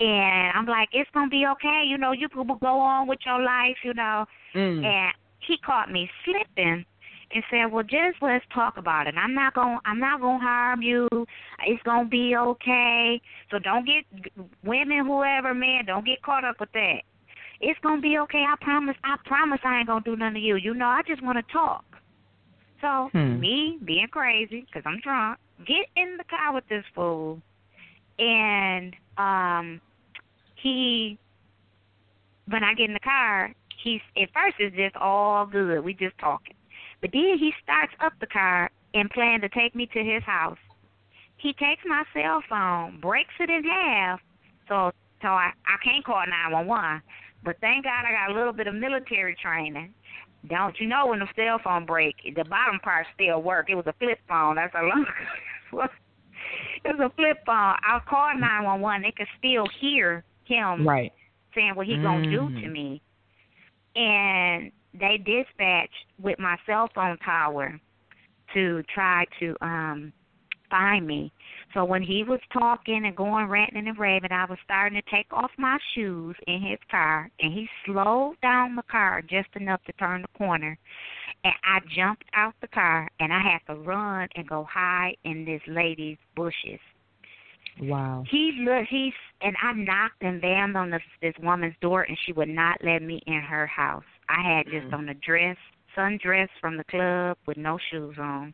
[0.00, 2.12] And I'm like, it's gonna be okay, you know.
[2.12, 4.26] You can go on with your life, you know.
[4.54, 4.84] Mm.
[4.84, 5.12] And
[5.48, 6.84] he caught me slipping
[7.34, 9.14] and said, "Well, just let's talk about it.
[9.16, 11.08] I'm not going I'm not going to harm you.
[11.66, 13.20] It's going to be okay.
[13.50, 14.04] So don't get
[14.64, 17.00] women whoever man, don't get caught up with that.
[17.60, 18.44] It's going to be okay.
[18.48, 18.96] I promise.
[19.02, 20.56] I promise I ain't going to do nothing to you.
[20.56, 21.84] You know, I just want to talk."
[22.80, 23.40] So, Hmm.
[23.40, 27.42] me being crazy cuz I'm drunk, get in the car with this fool
[28.18, 29.80] and um
[30.62, 31.18] he
[32.48, 33.52] when I get in the car,
[33.82, 35.80] he's at first it's just all good.
[35.80, 36.54] We just talking.
[37.00, 40.58] But then he starts up the car and plan to take me to his house.
[41.36, 44.20] He takes my cell phone, breaks it in half,
[44.68, 44.90] so
[45.22, 47.02] so I I can't call nine one one.
[47.44, 49.94] But thank God I got a little bit of military training.
[50.48, 53.70] Don't you know when the cell phone break, the bottom part still work.
[53.70, 54.56] It was a flip phone.
[54.56, 55.06] That's a long.
[56.84, 57.74] it was a flip phone.
[57.82, 59.02] I called nine one one.
[59.02, 61.12] They could still hear him Right.
[61.54, 62.72] saying what he gonna do to Mhm.
[62.72, 63.02] me.
[63.98, 67.80] And they dispatched with my cell phone tower
[68.54, 70.12] to try to um
[70.70, 71.32] find me.
[71.74, 75.26] So when he was talking and going ranting and raving, I was starting to take
[75.32, 79.92] off my shoes in his car, and he slowed down the car just enough to
[79.92, 80.78] turn the corner.
[81.44, 85.44] And I jumped out the car, and I had to run and go hide in
[85.44, 86.80] this lady's bushes.
[87.80, 88.24] Wow.
[88.30, 92.32] He look he's and I knocked and banged on this this woman's door and she
[92.32, 94.04] would not let me in her house.
[94.28, 95.56] I had just on a dress,
[95.96, 98.52] sundress from the club with no shoes on.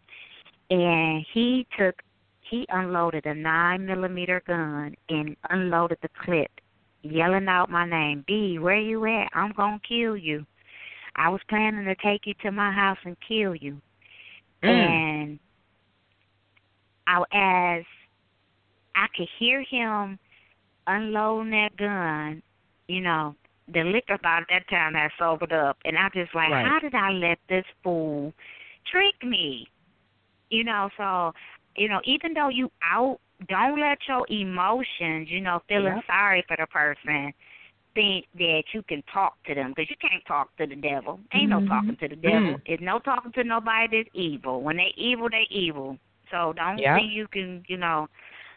[0.71, 2.03] And he took
[2.51, 6.51] he unloaded a nine millimeter gun and unloaded the clip,
[7.03, 9.29] yelling out my name, B, where you at?
[9.33, 10.45] I'm gonna kill you.
[11.17, 13.81] I was planning to take you to my house and kill you.
[14.63, 14.69] Mm.
[14.69, 15.39] And
[17.07, 17.85] I as
[18.97, 20.19] I could hear him
[20.87, 22.43] unloading that gun,
[22.89, 23.35] you know,
[23.73, 26.67] the liquor by that time had sobered up and I just like, Right.
[26.67, 28.33] how did I let this fool
[28.91, 29.67] trick me?
[30.51, 31.33] You know, so
[31.77, 33.19] you know, even though you out,
[33.49, 36.05] don't let your emotions, you know, feeling Yep.
[36.07, 37.33] sorry for the person,
[37.95, 41.21] think that you can talk to them because you can't talk to the devil.
[41.33, 41.69] Ain't no Mhm.
[41.69, 42.59] talking to the devil.
[42.59, 42.63] Mm.
[42.67, 44.63] It's no talking to nobody that's evil.
[44.63, 45.99] When they evil, they evil.
[46.31, 46.95] So don't Yep.
[46.95, 48.09] think you can, you know.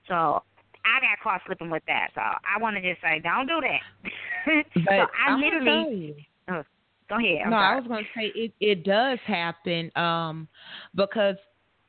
[0.07, 0.43] So
[0.85, 2.09] I got caught slipping with that.
[2.15, 3.81] So I want to just say, don't do that.
[4.75, 6.15] But so I I'm literally
[6.47, 6.63] you.
[7.09, 7.41] go ahead.
[7.45, 7.75] I'm no, sorry.
[7.75, 8.53] I was going to say it.
[8.61, 10.47] It does happen, um,
[10.95, 11.35] because,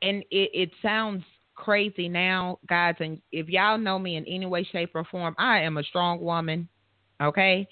[0.01, 1.23] and it, it sounds
[1.55, 2.95] crazy now, guys.
[2.99, 6.19] And if y'all know me in any way, shape, or form, I am a strong
[6.19, 6.67] woman.
[7.21, 7.67] Okay.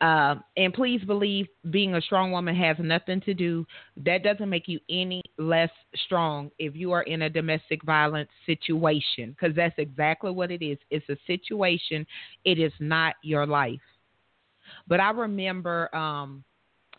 [0.00, 3.66] Um, and please believe being a strong woman has nothing to do.
[3.98, 5.70] That doesn't make you any less
[6.06, 10.78] strong if you are in a domestic violence situation, because that's exactly what it is.
[10.90, 12.06] It's a situation.
[12.44, 13.80] It is not your life.
[14.88, 16.42] But I remember um,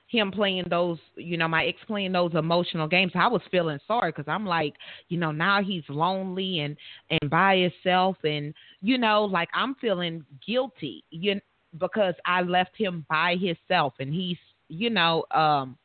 [0.08, 3.14] him playing those, you know, my ex playing those emotional games.
[3.16, 4.76] I was feeling sorry because I'm like,
[5.10, 6.78] you know, now he's lonely and
[7.10, 11.40] and by himself, and you know, like I'm feeling guilty, you
[11.78, 15.78] because I left him by himself, and he's, you know, um,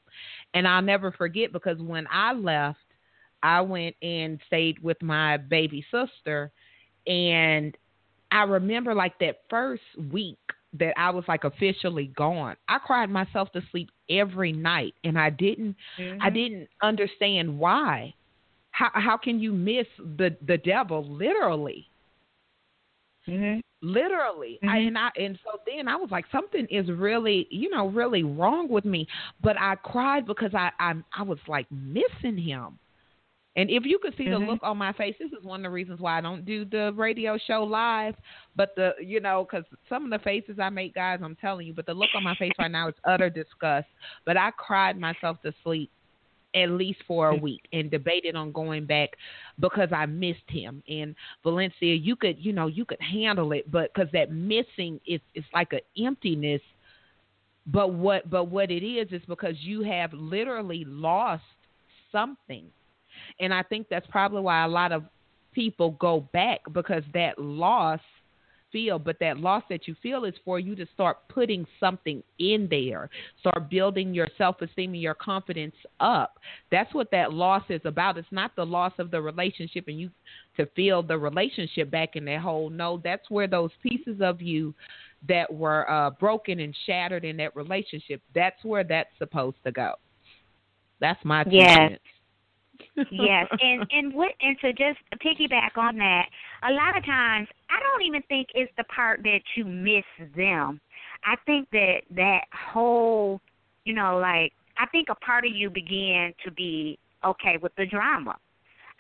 [0.55, 2.79] and I'll never forget because when I left,
[3.43, 6.51] I went and stayed with my baby sister,
[7.07, 7.77] and
[8.31, 10.39] I remember like that first week
[10.75, 12.57] that I was like officially gone.
[12.69, 15.77] I cried myself to sleep every night and I didn't
[16.21, 18.15] I didn't understand why.
[18.71, 21.89] How how can you miss the the devil literally?
[23.29, 23.61] Mhm.
[23.83, 24.59] Literally.
[24.67, 28.23] I, and I and so then I was like something is really, you know, really
[28.23, 29.07] wrong with me.
[29.43, 32.79] But I cried because I I I was like missing him.
[33.57, 35.71] And if you could see the look on my face, this is one of the
[35.71, 38.15] reasons why I don't do the radio show live.
[38.55, 41.73] But the, you know, because some of the faces I make, guys, I'm telling you,
[41.73, 43.87] but the look on my face right now is utter disgust.
[44.27, 45.91] But I cried myself to sleep
[46.57, 47.43] at least for a mm.
[47.43, 49.11] week and debated on going back
[49.61, 50.83] because I missed him.
[50.89, 55.21] And Valencia, you could, you know, you could handle it, but because that missing is,
[55.35, 56.63] it's like an emptiness.
[57.67, 61.43] But what, but what it is is because you have literally lost
[62.11, 62.65] something.
[63.41, 65.05] And I think that's probably why a lot of
[65.53, 68.01] people go back because that loss
[68.77, 72.67] feel, but that loss that you feel is for you to start putting something in
[72.69, 73.09] there,
[73.41, 76.39] start building your self esteem and your confidence up.
[76.71, 78.19] That's what that loss is about.
[78.19, 80.11] It's not the loss of the relationship and you
[80.59, 82.69] to feel the relationship back in that hole.
[82.69, 84.75] No, that's where those pieces of you
[85.27, 89.95] that were uh, broken and shattered in that relationship, that's where that's supposed to go.
[91.01, 91.79] That's my Yes.
[91.93, 92.01] cents.
[93.11, 96.27] Yes, and and what and to just piggyback on that,
[96.63, 100.05] a lot of times I don't even think it's the part that you miss
[100.37, 100.81] them.
[101.25, 103.41] I think that that whole,
[103.85, 107.87] you know, like I think a part of you began to be okay with the
[107.87, 108.37] drama.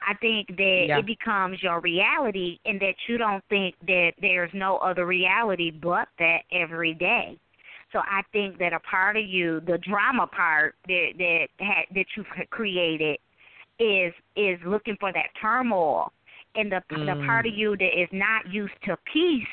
[0.06, 0.98] I think that Yeah.
[0.98, 6.08] it becomes your reality and that you don't think that there's no other reality but
[6.18, 7.38] that every day.
[7.92, 12.06] So I think that a part of you, the drama part that that had, that
[12.16, 13.18] you've created,
[13.78, 16.12] is is looking for that turmoil,
[16.54, 17.26] and the the Mm.
[17.26, 19.46] part of you that is not used to peace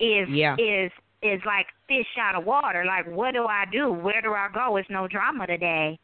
[0.00, 0.56] is Yeah.
[0.58, 0.92] is
[1.22, 2.84] is like fish out of water.
[2.84, 3.92] Like, what do I do?
[3.92, 4.76] Where do I go?
[4.76, 5.98] It's no drama today.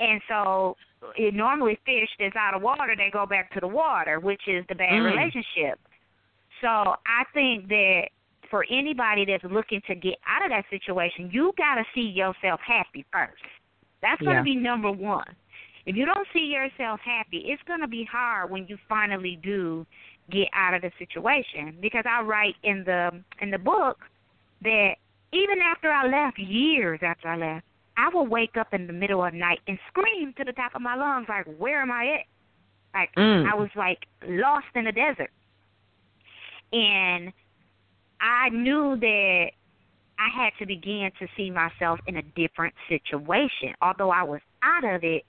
[0.00, 0.76] And so,
[1.16, 4.66] it normally fish that's out of water, they go back to the water, which is
[4.68, 5.04] the bad Mm.
[5.04, 5.78] relationship.
[6.62, 8.08] So I think that
[8.48, 12.60] for anybody that's looking to get out of that situation, you got to see yourself
[12.62, 13.42] happy first.
[14.00, 14.54] That's going to Yeah.
[14.54, 15.36] be number one.
[15.86, 19.86] If you don't see yourself happy, it's going to be hard when you finally do
[20.30, 21.76] get out of the situation.
[21.80, 23.98] Because I write in the in the book
[24.62, 24.94] that
[25.32, 27.66] even after I left, years after I left,
[27.96, 30.74] I would wake up in the middle of the night and scream to the top
[30.74, 32.24] of my lungs, like, "Where am I at?"
[32.94, 33.50] Like Mm.
[33.50, 35.30] I was like lost in the desert,
[36.72, 37.32] and
[38.20, 39.50] I knew that
[40.18, 43.74] I had to begin to see myself in a different situation.
[43.82, 45.24] Although I was out of it,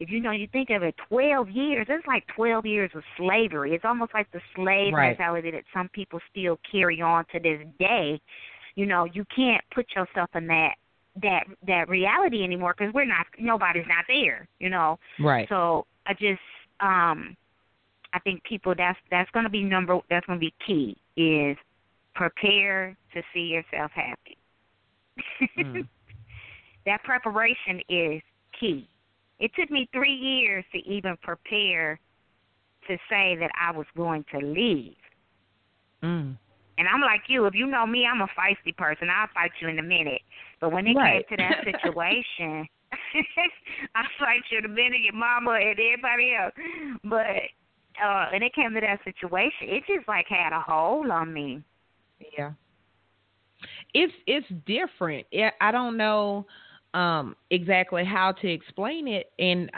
[0.00, 3.74] if you know, you think of it, 12 years, it's like 12 years of slavery.
[3.74, 5.08] It's almost like the slave Right.
[5.10, 8.20] mentality that some people still carry on to this day.
[8.76, 10.74] You know, you can't put yourself in that
[11.20, 15.48] that that reality anymore because we're not nobody's not there you know Right.
[15.48, 16.38] so I just
[16.78, 17.36] um
[18.12, 21.56] I think people that's that's gonna be number that's gonna be key is
[22.14, 24.36] prepare to see yourself happy.
[25.58, 25.86] Mm.
[26.86, 28.20] that preparation is
[28.58, 28.88] key.
[29.40, 32.00] It took me three years to even prepare
[32.88, 34.96] to say that I was going to leave.
[36.02, 36.36] Mm.
[36.78, 39.08] And I'm like you, if you know me, I'm a feisty person.
[39.10, 40.22] I'll fight you in a minute.
[40.60, 41.26] But when it Right.
[41.28, 42.66] came to that situation,
[43.94, 46.52] I fight you the minute your mama and everybody else.
[47.04, 47.26] But
[48.02, 51.62] uh when it came to that situation, it just like had a hold on me.
[52.36, 52.52] Yeah.
[53.92, 55.26] It's it's different.
[55.32, 56.46] Yeah, I don't know
[56.94, 59.70] um exactly how to explain it in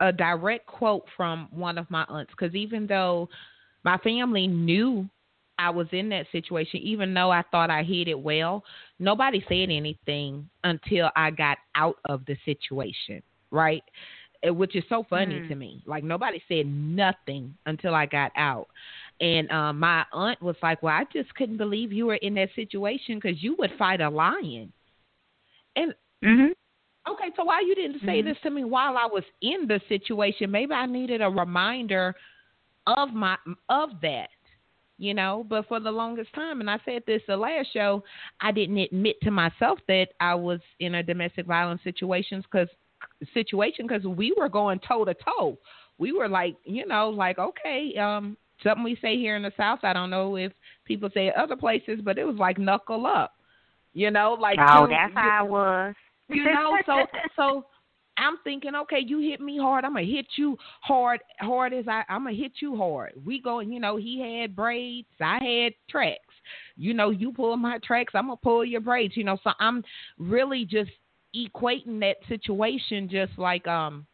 [0.00, 3.28] a direct quote from one of my aunts cuz even though
[3.84, 5.08] my family knew
[5.58, 8.64] I was in that situation even though I thought I hid it well,
[8.98, 13.82] nobody said anything until I got out of the situation, right?
[14.42, 15.48] Eh, Which is so funny Mm.
[15.48, 15.82] to me.
[15.86, 18.68] Like nobody said nothing until I got out.
[19.20, 22.50] And um, my aunt was like, "Well, I just couldn't believe you were in that
[22.54, 24.72] situation because you would fight a lion."
[25.76, 25.94] And
[26.24, 26.52] Mhm.
[27.08, 28.24] okay, so why you didn't say Mhm.
[28.24, 30.50] this to me while I was in the situation?
[30.50, 32.14] Maybe I needed a reminder
[32.86, 33.36] of my
[33.68, 34.30] of that,
[34.98, 35.44] you know.
[35.48, 38.02] But for the longest time, and I said this the last show,
[38.40, 42.68] I didn't admit to myself that I was in a domestic violence situations because
[43.34, 45.58] situation because we were going toe to toe.
[45.98, 49.80] We were like, you know, like okay, um, something we say here in the South.
[49.84, 50.52] I don't know if
[50.84, 53.34] people say it other places, but it was like knuckle up.
[53.94, 55.94] You know, like Oh, two- that's how I was.
[56.28, 57.06] You know so
[57.36, 57.66] so
[58.18, 62.02] i'm thinking okay you hit me hard i'm gonna hit you hard hard as i
[62.08, 63.12] i'm gonna hit you hard.
[63.24, 66.20] We go you know he had braids i had tracks.
[66.76, 69.82] You know you pull my tracks i'm gonna pull your braids you know so i'm
[70.18, 70.90] really just
[71.34, 74.06] equating that situation just like um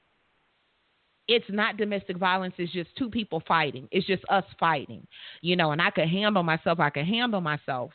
[1.29, 5.07] it's not domestic violence it's just two people fighting it's just us fighting
[5.41, 7.93] you know and i could handle myself i could handle myself.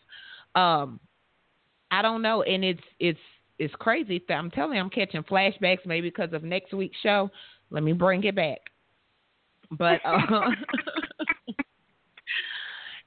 [0.55, 0.99] Um
[1.89, 3.19] I don't know, and it's it's
[3.59, 4.23] it's crazy.
[4.29, 7.29] I'm telling you, I'm catching flashbacks maybe because of next week's show.
[7.69, 8.59] Let me bring it back.
[9.71, 10.17] But uh,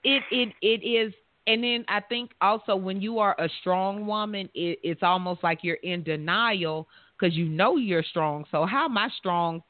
[0.05, 1.15] it it it is,
[1.47, 5.61] and then I think also when you are a strong woman, it, it's almost like
[5.63, 6.89] you're in denial
[7.19, 8.45] because you know you're strong.
[8.51, 9.63] So how my strong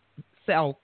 [0.46, 0.76] self,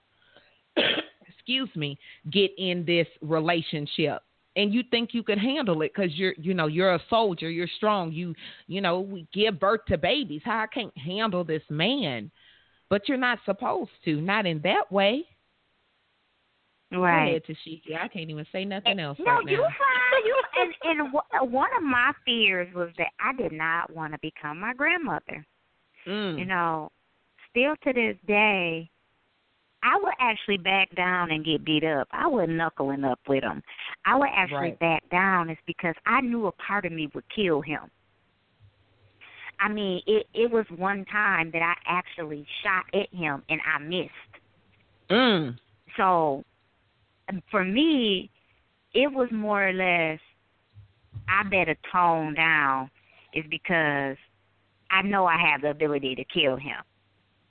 [1.27, 1.99] excuse me,
[2.31, 4.21] get in this relationship?
[4.57, 7.69] And you think you can handle it because you're you know you're a soldier you're
[7.77, 8.33] strong you
[8.65, 12.31] you know we give birth to babies how i can't handle this man
[12.89, 15.25] but you're not supposed to not in that way
[16.89, 17.31] Right.
[17.31, 18.01] ahead, Tasheikya.
[18.01, 20.25] I can't even say nothing else no, right you fine.
[20.25, 21.11] You and
[21.43, 25.45] and one of my fears was that I did not want to become my grandmother.
[26.07, 26.39] Mm.
[26.39, 26.89] You know,
[27.49, 28.89] still to this day,
[29.83, 32.07] I would actually back down and get beat up.
[32.11, 33.61] I wasn't knuckling up with him.
[34.05, 34.79] I would actually Right.
[34.79, 37.89] back down is because I knew a part of me would kill him.
[39.59, 43.79] I mean, it it was one time that I actually shot at him and I
[43.79, 44.11] missed.
[45.09, 45.57] Mm.
[45.95, 46.43] So,
[47.49, 48.29] for me,
[48.93, 50.19] it was more or less
[51.27, 52.89] I better tone down
[53.33, 54.17] is because
[54.91, 56.83] I know I have the ability to kill him.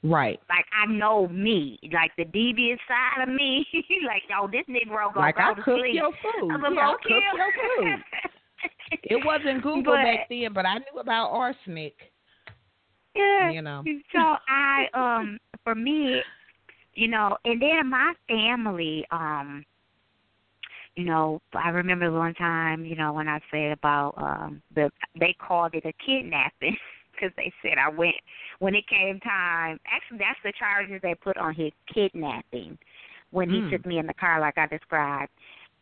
[0.07, 0.41] Right.
[0.49, 3.67] Like I know me, like the devious side of me.
[4.07, 5.95] like, oh, this Negro gonna like go I to cook sleep.
[5.95, 6.51] your food.
[6.53, 8.03] I'm yeah, I cook your food.
[9.03, 11.95] It wasn't Google But- back then, but I knew about arsenic.
[13.15, 13.51] Yeah.
[13.51, 13.83] You know.
[14.13, 16.21] So I um for me,
[16.95, 19.65] you know, and then my family, um,
[20.95, 25.35] you know, I remember one time, you know, when I said about um the they
[25.39, 26.77] called it a kidnapping
[27.17, 28.17] because they said I went
[28.59, 29.79] when it came time.
[29.87, 32.79] Actually, that's the charges they put on his kidnapping
[33.31, 33.71] when he Mm.
[33.71, 35.33] took me in the car, like I described.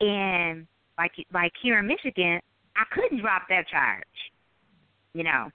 [0.01, 0.67] And
[0.99, 2.41] like like here in Michigan,
[2.77, 4.05] I couldn't drop that charge,
[5.15, 5.51] you know.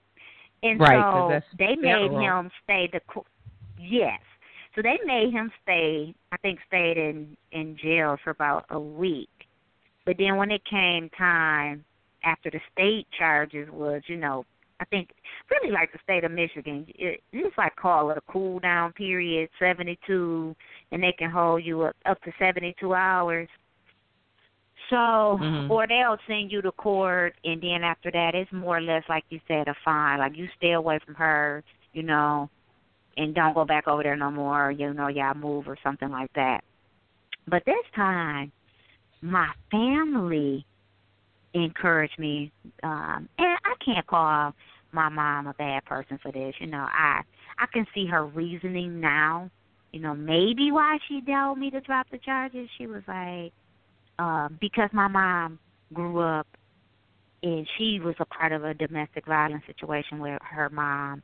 [0.64, 2.20] And Right, so they made federal.
[2.20, 3.02] him stay the
[3.78, 4.20] yes.
[4.76, 6.14] So they made him stay.
[6.32, 9.30] I think stayed in in jail for about a week.
[10.06, 11.86] But then when it came time
[12.24, 14.46] after the state charges was, you know,
[14.80, 15.10] I think
[15.52, 19.50] really like the state of Michigan, it, it's like call it a cool down period,
[19.60, 20.56] seventy two,
[20.92, 23.48] and they can hold you up up to seventy two hours.
[24.90, 25.70] So, Mhm.
[25.70, 29.26] or they'll send you to court, and then after that, it's more or less like
[29.30, 30.20] you said, a fine.
[30.20, 31.64] Like you stay away from her,
[31.94, 32.50] you know,
[33.18, 34.72] and don't go back over there no more.
[34.72, 36.64] You know, y'all move or something like that.
[37.48, 38.52] But this time,
[39.22, 40.66] my family
[41.54, 42.52] encouraged me,
[42.84, 44.54] um, and I can't call
[44.92, 46.54] my mom a bad person for this.
[46.60, 47.22] You know, I
[47.58, 49.50] I can see her reasoning now.
[49.92, 52.70] You know, maybe why she told me to drop the charges.
[52.78, 53.52] She was like,
[54.20, 55.58] uh, because my mom
[55.94, 56.46] grew up
[57.42, 61.24] and she was a part of a domestic violence situation with her mom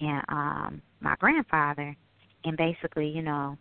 [0.00, 1.94] and um my grandfather
[2.44, 3.58] and basically, you know,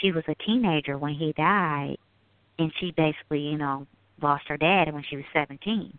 [0.00, 1.96] she was a teenager when he died
[2.58, 3.86] and she basically, you know,
[4.22, 5.96] lost her dad when she was seventeen.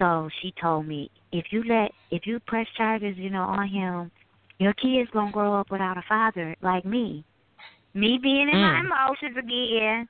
[0.00, 4.10] So she told me, if you let if you press charges, you know, on him,
[4.58, 7.24] your kid's gonna grow up without a father like me.
[7.94, 8.86] Me being in my Mm.
[8.86, 10.08] emotions again.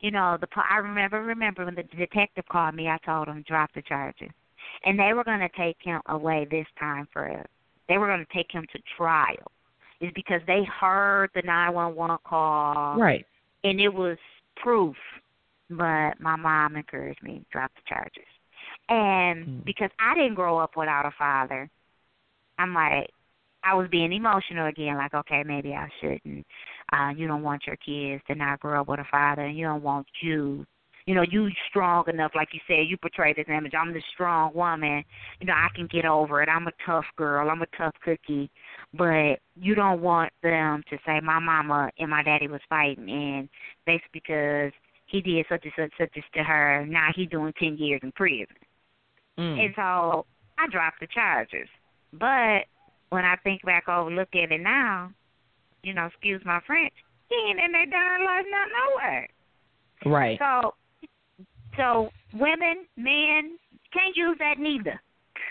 [0.00, 3.72] You know, the I remember remember when the detective called me, I told him drop
[3.72, 4.30] the charges,
[4.84, 7.44] and they were going to take him away this time for
[7.88, 9.50] they were going to take him to trial.
[10.00, 13.24] Is because they heard the nine one one call, Right.
[13.64, 14.18] and it was
[14.56, 14.96] proof.
[15.70, 18.31] But my mom encouraged me to drop the charges,
[18.88, 19.64] and Mm.
[19.64, 21.68] because I didn't grow up without a father,
[22.58, 23.10] I'm like,
[23.64, 24.96] I was being emotional again.
[24.96, 26.46] Like, okay, maybe I shouldn't.
[26.92, 29.64] Uh, you don't want your kids to not grow up with a father, and you
[29.64, 30.66] don't want you.
[31.06, 33.72] You know, you strong enough, like you said, you portray this image.
[33.74, 35.04] I'm the strong woman.
[35.40, 36.48] You know, I can get over it.
[36.48, 37.50] I'm a tough girl.
[37.50, 38.48] I'm a tough cookie.
[38.94, 43.48] But you don't want them to say my mama and my daddy was fighting, and
[43.86, 44.72] that's because
[45.06, 48.12] he did such and such such this to her, now he's doing ten years in
[48.12, 48.46] prison.
[49.38, 49.64] Mm.
[49.64, 50.26] And so
[50.58, 51.68] I dropped the charges.
[52.12, 52.66] But
[53.10, 55.10] when I think back over, look at it now,
[55.82, 56.92] you know, excuse my French,
[57.28, 59.28] he ain't in their darn life not nowhere.
[60.04, 60.38] Right.
[60.38, 60.74] So,
[61.76, 63.58] so women, men
[63.92, 65.00] can't use that neither.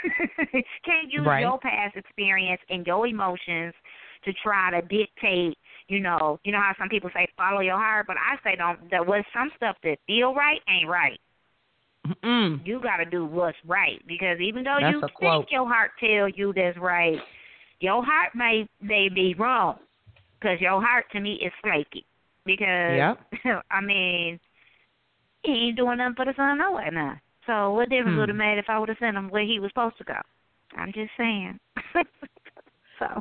[0.85, 1.41] can't use Right.
[1.41, 3.73] your past experience and your emotions
[4.25, 5.57] to try to dictate.
[5.87, 8.89] You know, you know how some people say follow your heart, but I say don't.
[8.91, 11.19] That was some stuff that feel right ain't right
[12.23, 12.65] Mm.
[12.65, 15.47] you got to do what's right because even though That's you think quote.
[15.51, 17.17] your heart tell you that's right,
[17.79, 19.79] your heart may may be wrong
[20.39, 22.05] because your heart to me is flaky.
[22.45, 23.63] Because Yep.
[23.71, 24.39] I mean,
[25.43, 27.15] he ain't doing nothing for the son no way now.
[27.47, 28.19] So what difference Hmm.
[28.19, 30.15] would it made if I would have sent him where he was supposed to go?
[30.77, 31.59] I'm just saying.
[32.99, 33.19] so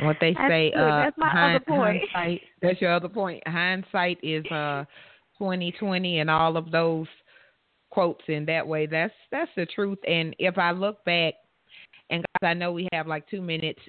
[0.00, 0.80] What they That's say, good.
[0.80, 2.02] uh, That's my hind- other point.
[2.12, 2.40] hindsight.
[2.60, 3.46] That's your other point.
[3.46, 4.84] Hindsight is uh
[5.38, 7.06] twenty twenty, and all of those
[7.92, 8.86] quotes in that way.
[8.86, 9.98] That's that's the truth.
[10.08, 11.34] And if I look back,
[12.10, 13.80] and guys, I know we have like two minutes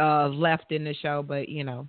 [0.00, 1.86] uh left in the show, but you know,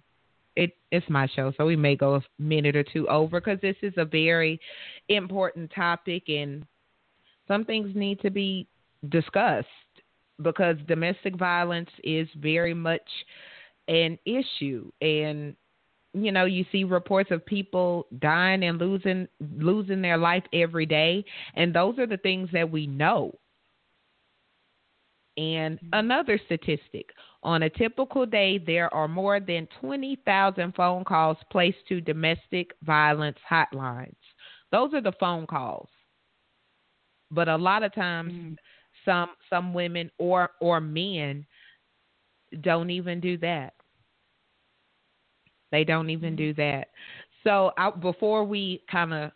[0.55, 3.77] it it's my show, so we may go a minute or two over because this
[3.81, 4.59] is a very
[5.07, 6.65] important topic, and
[7.47, 8.67] some things need to be
[9.09, 9.67] discussed
[10.41, 13.07] because domestic violence is very much
[13.87, 15.55] an issue and
[16.13, 21.25] you know you see reports of people dying and losing losing their life every day.
[21.55, 23.33] And those are the things that we know.
[25.37, 27.09] And another statistic
[27.43, 33.37] on a typical day there are more than 20,000 phone calls placed to domestic violence
[33.49, 34.15] hotlines.
[34.71, 35.89] Those are the phone calls.
[37.31, 38.57] But a lot of times Mm.
[39.05, 41.45] some some women or or men
[42.61, 43.73] don't even do that.
[45.73, 46.87] They don't even do that.
[47.43, 49.31] So I, before we kind of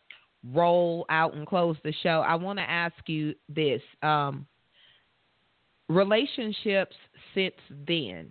[0.53, 3.81] roll out and close the show, I want to ask you this.
[4.01, 4.47] Um,
[5.89, 6.95] relationships
[7.33, 7.55] since
[7.87, 8.29] then.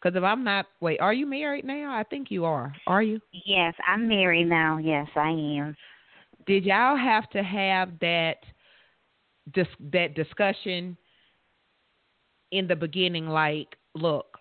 [0.00, 1.94] Because if I'm not, wait, are you married now?
[1.96, 2.74] I think you are.
[2.86, 3.20] Are you?
[3.46, 4.78] Yes, I'm married now.
[4.78, 5.76] Yes, I am.
[6.46, 8.36] Did y'all have to have that
[9.54, 10.96] dis- that discussion
[12.50, 13.28] in the beginning?
[13.28, 14.38] Like, look,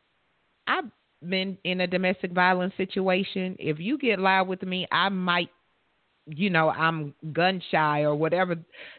[0.68, 0.92] I've
[1.30, 3.56] been in a domestic violence situation.
[3.60, 5.50] If you get loud with me, I might,
[6.28, 8.56] you know, I'm gun shy or whatever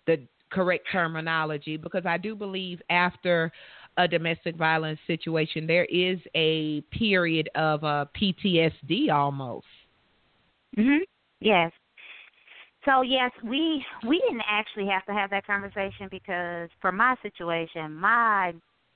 [0.06, 0.20] the
[0.50, 3.50] correct terminology, because I do believe after
[3.96, 9.66] a domestic violence situation, there is a period of uh, PTSD almost.
[10.76, 11.00] Mhm.
[11.40, 11.72] Yes.
[12.84, 17.94] So yes, we we didn't actually have to have that conversation because for my situation,
[17.94, 18.52] my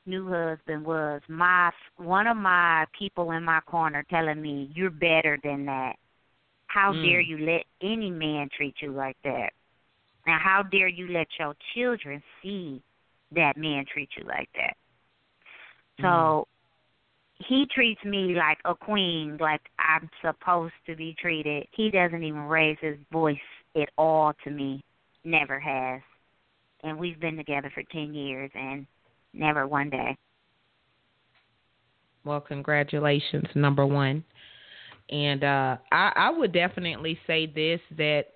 [0.08, 5.38] new husband was my one of my people in my corner telling me you're better
[5.44, 5.96] than that.
[6.68, 7.02] How Mm.
[7.02, 9.52] dare you let any man treat you like that?
[10.26, 12.82] Now how dare you let your children see
[13.32, 14.76] that man treat you like that?
[16.00, 16.46] So
[17.46, 21.66] he treats me like a queen, like I'm supposed to be treated.
[21.72, 23.36] He doesn't even raise his voice
[23.76, 24.82] at all to me.
[25.24, 26.00] Never has.
[26.82, 28.86] And we've been together for 10 years and
[29.32, 30.16] never one day.
[32.24, 34.24] Well, congratulations, number one.
[35.10, 38.26] And uh, I, I would definitely say this that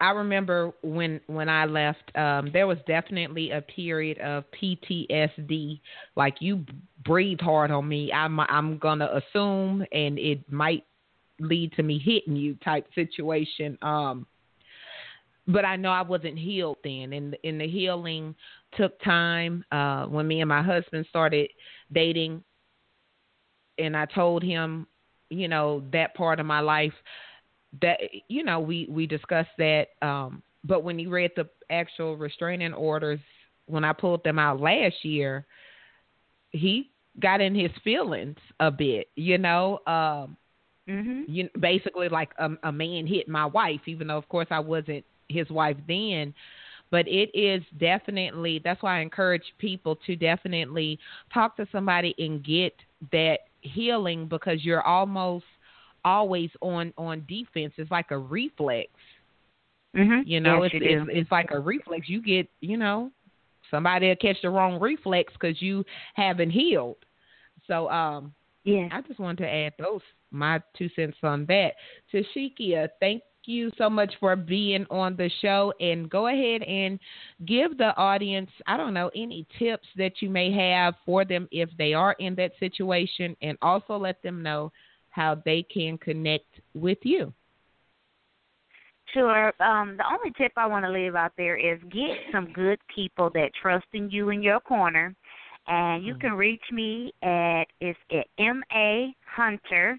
[0.00, 5.80] I remember when when I left, um, there was definitely a period of PTSD.
[6.16, 6.64] Like you
[7.04, 10.84] breathe hard on me, I'm I'm gonna assume, and it might
[11.40, 13.78] lead to me hitting you type situation.
[13.80, 14.26] Um,
[15.46, 18.34] but I know I wasn't healed then, and and the healing
[18.76, 19.64] took time.
[19.72, 21.50] Uh, when me and my husband started
[21.92, 22.42] dating,
[23.78, 24.86] and I told him,
[25.30, 26.92] you know, that part of my life
[27.82, 27.98] that
[28.28, 29.88] you know we we discussed that.
[30.02, 33.20] Um, but when he read the actual restraining orders,
[33.66, 35.46] when I pulled them out last year,
[36.50, 39.08] he got in his feelings a bit.
[39.16, 39.80] You know.
[39.86, 40.36] Um,
[40.86, 41.24] Mhm.
[41.26, 45.04] you basically like a, a man hit my wife, even though of course I wasn't
[45.28, 46.34] his wife then.
[46.90, 50.98] But it is definitely that's why I encourage people to definitely
[51.32, 52.74] talk to somebody and get
[53.12, 55.44] that healing because you're almost
[56.04, 57.72] always on on defense.
[57.76, 58.90] It's like a reflex.
[59.96, 60.26] Mhm.
[60.26, 62.08] You know, yes, it's, it's it's like a reflex.
[62.08, 63.10] You get, you know,
[63.70, 66.96] somebody will catch the wrong reflex because you haven't healed.
[67.66, 68.90] So, um, Yes.
[68.94, 71.74] I just wanted to add those my two cents on that.
[72.12, 76.98] Tasheikya, thank you so much for being on the show and go ahead and
[77.46, 81.68] give the audience, I don't know, any tips that you may have for them if
[81.78, 84.72] they are in that situation and also let them know
[85.10, 87.32] how they can connect with you.
[89.12, 89.52] Sure.
[89.60, 93.30] Um, the only tip I want to leave out there is get some good people
[93.34, 95.14] that trust in you in your corner.
[95.66, 99.98] And you can reach me at it's at M A Hunter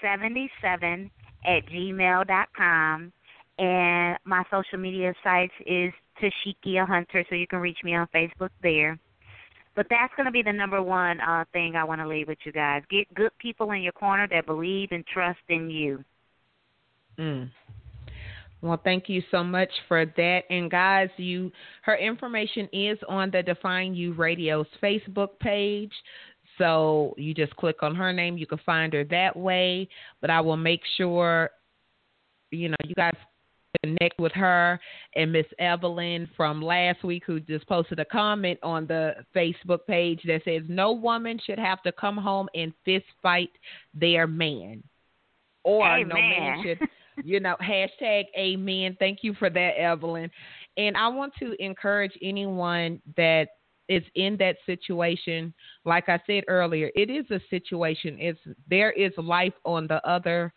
[0.00, 1.10] seventy seven
[1.46, 3.12] at gmail dot com
[3.58, 8.50] and my social media sites is Tasheikya Hunter, so you can reach me on Facebook
[8.62, 8.98] there.
[9.74, 12.38] But that's going to be the number one uh, thing I want to leave with
[12.44, 12.82] you guys.
[12.90, 16.02] Get good people in your corner that believe and trust in you.
[17.18, 17.50] Mm.
[18.62, 20.40] Well, thank you so much for that.
[20.48, 25.92] And guys, you her information is on the Define U Radio's Facebook page.
[26.58, 29.88] So you just click on her name, you can find her that way.
[30.20, 31.50] But I will make sure
[32.50, 33.14] you know you guys
[33.82, 34.80] connect with her
[35.14, 40.20] and Miss Evelyn from last week who just posted a comment on the Facebook page
[40.26, 43.50] that says no woman should have to come home and fist fight
[43.94, 44.82] their man.
[45.64, 46.88] Or no man should
[47.24, 48.96] you know, hashtag amen.
[48.98, 50.30] Thank you for that, Evelyn.
[50.76, 53.48] And I want to encourage anyone that
[53.88, 55.52] is in that situation.
[55.84, 58.16] Like I said earlier, it is a situation.
[58.20, 60.52] It's there is life on the other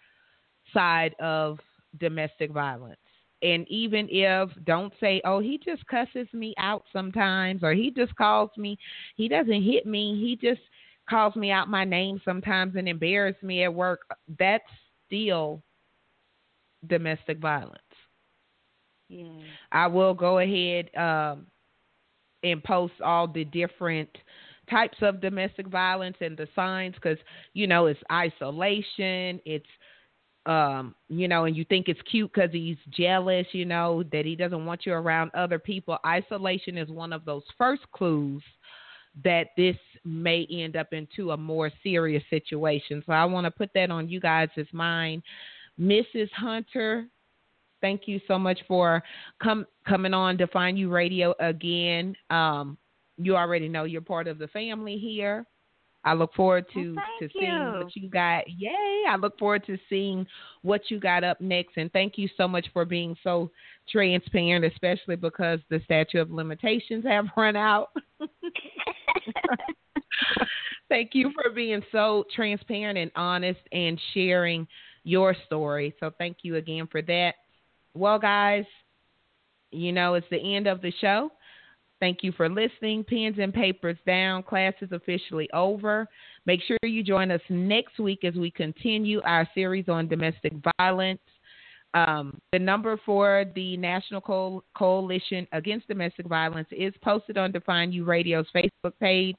[0.73, 1.59] side of
[1.99, 2.99] domestic violence.
[3.41, 8.13] And even if don't say, oh, he just cusses me out sometimes, or he just
[8.15, 8.77] calls me,
[9.15, 10.61] he doesn't hit me, he just
[11.09, 14.01] calls me out my name sometimes and embarrass me at work.
[14.37, 14.63] That's
[15.07, 15.63] still
[16.87, 17.81] domestic violence.
[19.07, 19.25] Yeah.
[19.71, 21.47] I will go ahead um,
[22.43, 24.09] and post all the different
[24.69, 27.17] types of domestic violence and the signs because
[27.53, 29.65] you know it's isolation, it's
[30.45, 34.35] um, you know, and you think it's cute because he's jealous, you know, that he
[34.35, 35.97] doesn't want you around other people.
[36.05, 38.41] Isolation is one of those first clues
[39.23, 39.75] that this
[40.05, 43.03] may end up into a more serious situation.
[43.05, 45.23] So I want to put that on you guys' mind
[45.79, 46.29] Mrs.
[46.35, 47.05] Hunter,
[47.81, 49.03] thank you so much for
[49.41, 52.15] come coming on Define U Radio again.
[52.29, 52.77] Um,
[53.17, 55.45] you already know you're part of the family here.
[56.05, 57.29] I look forward to well, to you.
[57.39, 58.43] seeing what you got.
[58.47, 59.03] Yay!
[59.07, 60.25] I look forward to seeing
[60.61, 61.75] what you got up next.
[61.75, 63.51] And thank you so much for being so
[63.89, 67.89] transparent, especially because the statute of limitations have run out.
[70.89, 74.67] thank you for being so transparent and honest and sharing
[75.03, 75.93] your story.
[75.99, 77.35] So thank you again for that.
[77.99, 78.63] Well, guys,
[79.71, 81.31] you know it's the end of the show.
[81.99, 83.03] Thank you for listening.
[83.03, 84.41] Pens and papers down.
[84.43, 86.07] Class is officially over.
[86.45, 91.19] Make sure you join us next week as we continue our series on domestic violence.
[91.93, 97.91] Um, the number for the National Co- Coalition Against Domestic Violence is posted on Define
[97.91, 99.35] U Radio's Facebook page.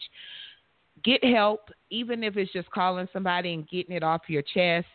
[1.02, 4.86] Get help, even if it's just calling somebody and getting it off your chest.